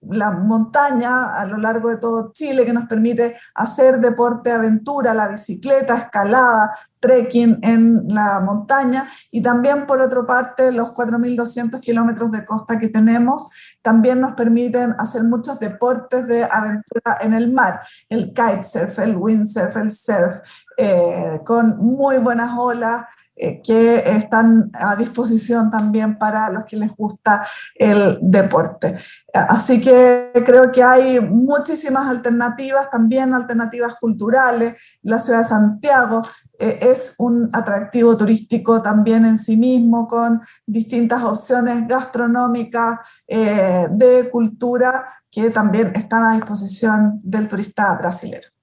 la 0.00 0.30
montaña 0.30 1.34
a 1.40 1.46
lo 1.46 1.56
largo 1.56 1.88
de 1.88 1.96
todo 1.96 2.30
Chile 2.32 2.64
que 2.64 2.72
nos 2.72 2.86
permite 2.86 3.36
hacer 3.54 4.00
deporte 4.00 4.52
aventura, 4.52 5.14
la 5.14 5.28
bicicleta, 5.28 5.96
escalada, 5.96 6.78
trekking 7.00 7.58
en 7.62 8.08
la 8.08 8.40
montaña. 8.40 9.08
Y 9.30 9.42
también 9.42 9.86
por 9.86 10.00
otra 10.00 10.26
parte 10.26 10.72
los 10.72 10.92
4.200 10.94 11.80
kilómetros 11.80 12.32
de 12.32 12.44
costa 12.44 12.78
que 12.78 12.88
tenemos 12.88 13.48
también 13.82 14.20
nos 14.20 14.34
permiten 14.34 14.94
hacer 14.98 15.24
muchos 15.24 15.60
deportes 15.60 16.26
de 16.26 16.44
aventura 16.44 17.18
en 17.20 17.32
el 17.32 17.52
mar, 17.52 17.80
el 18.08 18.34
kitesurf, 18.34 18.98
el 18.98 19.16
windsurf, 19.16 19.76
el 19.76 19.90
surf, 19.90 20.38
eh, 20.76 21.40
con 21.44 21.78
muy 21.78 22.18
buenas 22.18 22.52
olas, 22.56 23.04
eh, 23.38 23.60
que 23.62 23.98
están 23.98 24.70
a 24.74 24.96
disposición 24.96 25.70
también 25.70 26.18
para 26.18 26.50
los 26.50 26.64
que 26.64 26.76
les 26.76 26.90
gusta 26.96 27.46
el 27.74 28.18
deporte. 28.20 28.96
Así 29.32 29.80
que 29.80 30.32
creo 30.44 30.72
que 30.72 30.82
hay 30.82 31.20
muchísimas 31.20 32.08
alternativas, 32.08 32.90
también 32.90 33.34
alternativas 33.34 33.94
culturales. 33.96 34.74
La 35.02 35.20
ciudad 35.20 35.40
de 35.40 35.44
Santiago 35.44 36.22
eh, 36.58 36.78
es 36.82 37.14
un 37.18 37.48
atractivo 37.52 38.16
turístico 38.16 38.82
también 38.82 39.24
en 39.24 39.38
sí 39.38 39.56
mismo, 39.56 40.08
con 40.08 40.40
distintas 40.66 41.22
opciones 41.22 41.86
gastronómicas, 41.86 42.98
eh, 43.26 43.86
de 43.90 44.28
cultura, 44.30 45.14
que 45.30 45.50
también 45.50 45.92
están 45.94 46.24
a 46.24 46.34
disposición 46.34 47.20
del 47.22 47.48
turista 47.48 47.94
brasileño. 47.96 48.57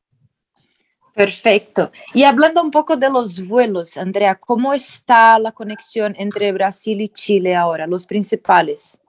Perfecto. 1.16 1.92
Y 2.14 2.24
hablando 2.24 2.62
un 2.62 2.72
poco 2.72 2.98
de 2.98 3.10
los 3.10 3.48
vuelos, 3.48 3.96
Andrea, 3.96 4.36
¿cómo 4.36 4.74
está 4.74 5.40
la 5.40 5.54
conexión 5.54 6.14
entre 6.18 6.52
Brasil 6.52 7.00
y 7.00 7.08
Chile 7.08 7.56
ahora, 7.56 7.88
los 7.88 8.06
principales? 8.06 9.00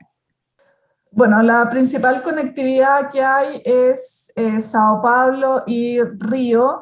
Bueno, 1.11 1.43
la 1.43 1.69
principal 1.69 2.23
conectividad 2.23 3.11
que 3.11 3.23
hay 3.23 3.61
es 3.65 4.33
eh, 4.37 4.61
Sao 4.61 5.03
Paulo 5.03 5.65
y 5.67 6.01
Río. 6.01 6.81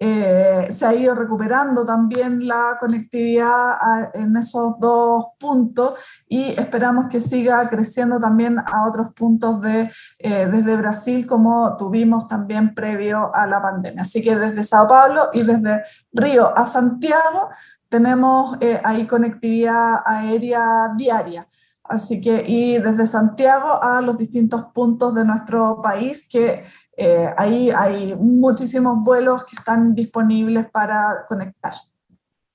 Eh, 0.00 0.66
se 0.70 0.86
ha 0.86 0.94
ido 0.94 1.14
recuperando 1.14 1.84
también 1.84 2.46
la 2.46 2.76
conectividad 2.78 3.76
en 4.14 4.36
esos 4.36 4.78
dos 4.78 5.26
puntos 5.38 5.94
y 6.28 6.58
esperamos 6.58 7.06
que 7.10 7.20
siga 7.20 7.68
creciendo 7.68 8.18
también 8.18 8.58
a 8.58 8.86
otros 8.86 9.12
puntos 9.14 9.60
de, 9.62 9.90
eh, 10.18 10.46
desde 10.46 10.76
Brasil 10.76 11.26
como 11.26 11.76
tuvimos 11.76 12.28
también 12.28 12.74
previo 12.74 13.34
a 13.34 13.46
la 13.46 13.62
pandemia. 13.62 14.02
Así 14.02 14.22
que 14.22 14.36
desde 14.36 14.64
Sao 14.64 14.86
Paulo 14.86 15.30
y 15.32 15.42
desde 15.42 15.84
Río 16.12 16.56
a 16.56 16.66
Santiago 16.66 17.50
tenemos 17.88 18.56
eh, 18.60 18.80
ahí 18.84 19.06
conectividad 19.06 20.00
aérea 20.04 20.92
diaria. 20.96 21.48
Así 21.88 22.20
que, 22.20 22.44
y 22.46 22.78
desde 22.78 23.06
Santiago 23.06 23.82
a 23.82 24.00
los 24.00 24.18
distintos 24.18 24.66
puntos 24.74 25.14
de 25.14 25.24
nuestro 25.24 25.80
país, 25.82 26.28
que 26.28 26.64
eh, 26.96 27.26
ahí 27.36 27.70
hay 27.70 28.14
muchísimos 28.16 29.04
vuelos 29.04 29.44
que 29.44 29.56
están 29.56 29.94
disponibles 29.94 30.66
para 30.70 31.26
conectar. 31.28 31.74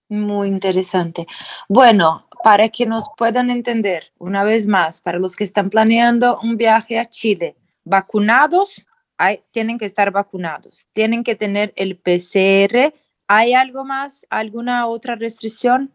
Muy 0.09 0.47
interesante. 0.47 1.27
Bueno, 1.69 2.27
para 2.43 2.67
que 2.69 2.85
nos 2.85 3.09
puedan 3.15 3.49
entender, 3.49 4.11
una 4.17 4.43
vez 4.43 4.67
más, 4.67 4.99
para 4.99 5.19
los 5.19 5.35
que 5.35 5.43
están 5.43 5.69
planeando 5.69 6.39
un 6.41 6.57
viaje 6.57 6.99
a 6.99 7.05
Chile, 7.05 7.55
vacunados, 7.83 8.87
hay, 9.17 9.43
tienen 9.51 9.77
que 9.77 9.85
estar 9.85 10.11
vacunados, 10.11 10.87
tienen 10.93 11.23
que 11.23 11.35
tener 11.35 11.71
el 11.75 11.97
PCR. 11.97 12.91
¿Hay 13.27 13.53
algo 13.53 13.85
más, 13.85 14.25
alguna 14.29 14.87
otra 14.87 15.15
restricción? 15.15 15.93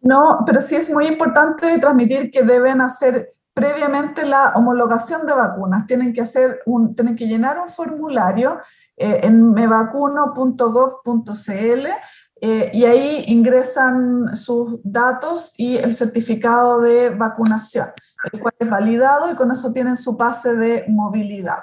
No, 0.00 0.44
pero 0.46 0.60
sí 0.60 0.76
es 0.76 0.88
muy 0.90 1.06
importante 1.06 1.78
transmitir 1.80 2.30
que 2.30 2.42
deben 2.42 2.80
hacer 2.80 3.32
previamente 3.56 4.24
la 4.26 4.52
homologación 4.54 5.26
de 5.26 5.32
vacunas. 5.32 5.86
Tienen 5.86 6.12
que, 6.12 6.20
hacer 6.20 6.60
un, 6.66 6.94
tienen 6.94 7.16
que 7.16 7.26
llenar 7.26 7.58
un 7.58 7.70
formulario 7.70 8.60
eh, 8.98 9.20
en 9.22 9.52
mevacuno.gov.cl 9.52 11.86
eh, 12.42 12.70
y 12.74 12.84
ahí 12.84 13.24
ingresan 13.28 14.36
sus 14.36 14.78
datos 14.84 15.54
y 15.56 15.78
el 15.78 15.94
certificado 15.94 16.82
de 16.82 17.08
vacunación, 17.08 17.86
el 18.30 18.40
cual 18.40 18.52
es 18.58 18.68
validado 18.68 19.32
y 19.32 19.34
con 19.34 19.50
eso 19.50 19.72
tienen 19.72 19.96
su 19.96 20.18
pase 20.18 20.54
de 20.54 20.84
movilidad. 20.88 21.60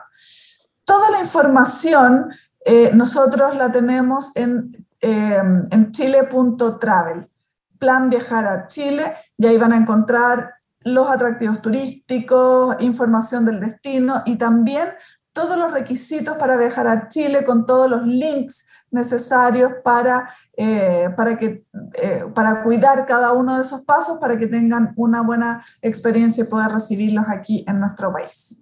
Toda 0.86 1.12
la 1.12 1.19
información 1.19 2.32
eh, 2.65 2.89
nosotros 2.95 3.56
la 3.56 3.71
tenemos 3.71 4.32
en, 4.34 4.71
en 4.99 5.91
chile.travel 5.91 7.29
plan 7.77 8.10
Viajar 8.10 8.47
a 8.47 8.67
Chile 8.67 9.03
y 9.38 9.45
ahí 9.45 9.58
van 9.58 9.73
a 9.73 9.77
encontrar 9.77 10.62
los 10.86 11.10
atractivos 11.10 11.62
turísticos, 11.62 12.78
información 12.80 13.46
del 13.46 13.60
destino 13.60 14.24
y 14.26 14.38
también 14.38 14.88
todos 15.34 15.58
los 15.58 15.72
requisitos 15.72 16.38
para 16.38 16.58
viajar 16.58 16.88
a 16.88 17.08
Chile 17.08 17.43
con 17.43 17.65
todos 17.65 17.89
los 17.89 18.06
links 18.06 18.67
necesarios 18.91 19.74
para, 19.84 20.30
eh, 20.56 21.10
para, 21.17 21.38
que, 21.38 21.65
eh, 21.96 22.24
para 22.34 22.63
cuidar 22.63 23.06
cada 23.06 23.34
uno 23.34 23.58
de 23.58 23.63
esos 23.63 23.82
pasos 23.82 24.19
para 24.19 24.38
que 24.38 24.48
tengan 24.48 24.93
una 24.96 25.24
buena 25.24 25.65
experiencia 25.82 26.43
y 26.43 26.48
poder 26.48 26.72
recibirlos 26.72 27.26
aquí 27.28 27.65
en 27.67 27.80
nuestro 27.80 28.13
país. 28.13 28.62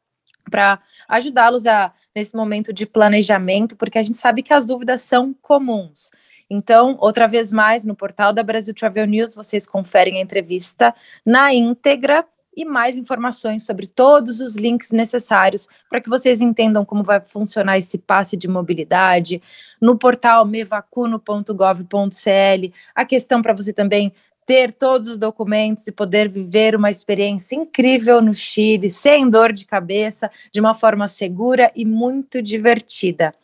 para 0.53 0.79
ajudá-los 1.09 1.67
a 1.67 1.91
nesse 2.15 2.37
momento 2.37 2.73
de 2.73 2.87
planejamento, 2.87 3.77
porque 3.77 3.99
a 3.99 4.03
gente 4.03 4.19
sabe 4.19 4.43
que 4.43 4.53
as 4.53 4.67
dúvidas 4.67 5.01
são 5.01 5.35
comuns. 5.41 6.11
Então, 6.49 6.99
outra 7.01 7.27
vez 7.27 7.51
mais, 7.51 7.87
no 7.87 7.97
portal 7.97 8.31
da 8.31 8.43
Brasil 8.43 8.75
Travel 8.75 9.07
News, 9.07 9.35
vocês 9.35 9.67
conferem 9.67 10.19
a 10.19 10.21
entrevista 10.21 10.95
na 11.25 11.55
íntegra 11.55 12.27
e 12.55 12.67
mais 12.67 12.99
informações 12.99 13.65
sobre 13.65 13.87
todos 13.87 14.41
os 14.41 14.57
links 14.57 14.91
necessários 14.91 15.67
para 15.89 16.01
que 16.01 16.11
vocês 16.11 16.43
entendam 16.43 16.85
como 16.85 17.03
vai 17.03 17.19
funcionar 17.21 17.79
esse 17.79 17.97
passe 17.97 18.37
de 18.37 18.47
mobilidade 18.47 19.41
no 19.81 19.97
portal 19.97 20.45
mevacuno.gov.cl. 20.45 22.73
A 22.95 23.05
questão 23.07 23.41
para 23.41 23.55
você 23.55 23.73
também 23.73 24.13
ter 24.47 24.73
todos 24.73 25.09
os 25.09 25.19
documentos 25.19 25.87
e 25.87 25.93
poder 25.93 26.29
viver 26.29 26.75
uma 26.75 26.91
experiência 26.91 27.57
incrível 27.57 28.21
no 28.21 28.35
Chile, 28.35 28.91
sem 28.91 29.29
dor 29.29 29.53
de 29.53 29.67
cabeça, 29.67 30.31
de 30.53 30.61
uma 30.61 30.75
forma 30.75 31.07
segura 31.09 31.71
e 31.75 31.85
muito 31.85 32.43
divertida. 32.43 33.35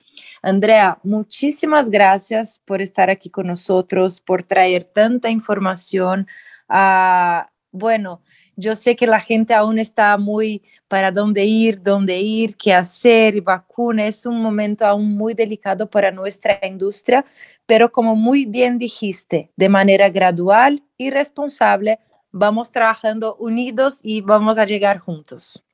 Andrea, 0.42 0.96
muitíssimas 1.04 1.88
graças 1.88 2.61
por 2.64 2.80
estar 2.80 3.08
aqui 3.08 3.28
conosco, 3.28 3.84
por 4.24 4.42
trazer 4.42 4.84
tanta 4.92 5.28
informação. 5.28 6.24
Uh, 6.70 7.46
bueno, 7.72 8.20
Yo 8.60 8.74
sé 8.74 8.96
que 8.96 9.06
la 9.06 9.20
gente 9.20 9.54
aún 9.54 9.78
está 9.78 10.18
muy 10.18 10.64
para 10.88 11.12
dónde 11.12 11.44
ir, 11.44 11.80
dónde 11.80 12.18
ir, 12.18 12.56
qué 12.56 12.74
hacer 12.74 13.36
y 13.36 13.40
vacuna. 13.40 14.04
Es 14.04 14.26
un 14.26 14.42
momento 14.42 14.84
aún 14.84 15.16
muy 15.16 15.32
delicado 15.32 15.88
para 15.88 16.10
nuestra 16.10 16.58
industria, 16.66 17.24
pero 17.66 17.92
como 17.92 18.16
muy 18.16 18.46
bien 18.46 18.76
dijiste, 18.76 19.52
de 19.54 19.68
manera 19.68 20.08
gradual 20.08 20.82
y 20.96 21.10
responsable, 21.10 22.00
vamos 22.32 22.72
trabajando 22.72 23.36
unidos 23.36 24.00
y 24.02 24.22
vamos 24.22 24.58
a 24.58 24.64
llegar 24.64 24.98
juntos. 24.98 25.64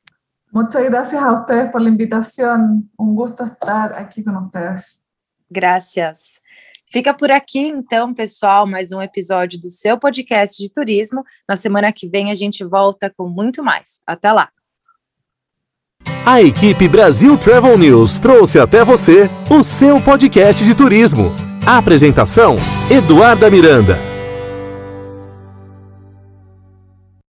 Muchas 0.51 0.85
gracias 0.85 1.23
a 1.23 1.33
ustedes 1.33 1.71
por 1.71 1.81
la 1.81 1.89
invitación. 1.89 2.91
Un 2.99 3.17
gusto 3.17 3.47
estar 3.47 3.95
aquí 3.99 4.23
con 4.23 4.37
ustedes. 4.37 5.01
Gracias. 5.49 6.43
Fica 6.95 7.13
por 7.13 7.29
aqui, 7.29 7.59
então, 7.59 8.15
pessoal, 8.15 8.69
mais 8.69 8.93
um 8.93 9.03
episódio 9.03 9.61
do 9.61 9.69
seu 9.69 9.99
podcast 9.99 10.63
de 10.63 10.73
turismo. 10.73 11.25
Na 11.49 11.57
semana 11.57 11.93
que 11.93 12.07
vem 12.07 12.31
a 12.31 12.35
gente 12.35 12.63
volta 12.63 13.13
com 13.17 13.29
muito 13.29 13.65
mais. 13.65 14.01
Até 14.07 14.31
lá! 14.31 14.49
A 16.25 16.41
equipe 16.41 16.87
Brasil 16.87 17.37
Travel 17.37 17.77
News 17.77 18.21
trouxe 18.21 18.61
até 18.61 18.85
você 18.85 19.29
o 19.51 19.65
seu 19.65 20.01
podcast 20.01 20.65
de 20.65 20.73
turismo. 20.73 21.33
A 21.67 21.79
apresentação: 21.79 22.55
Eduarda 22.89 23.51
Miranda. 23.51 24.14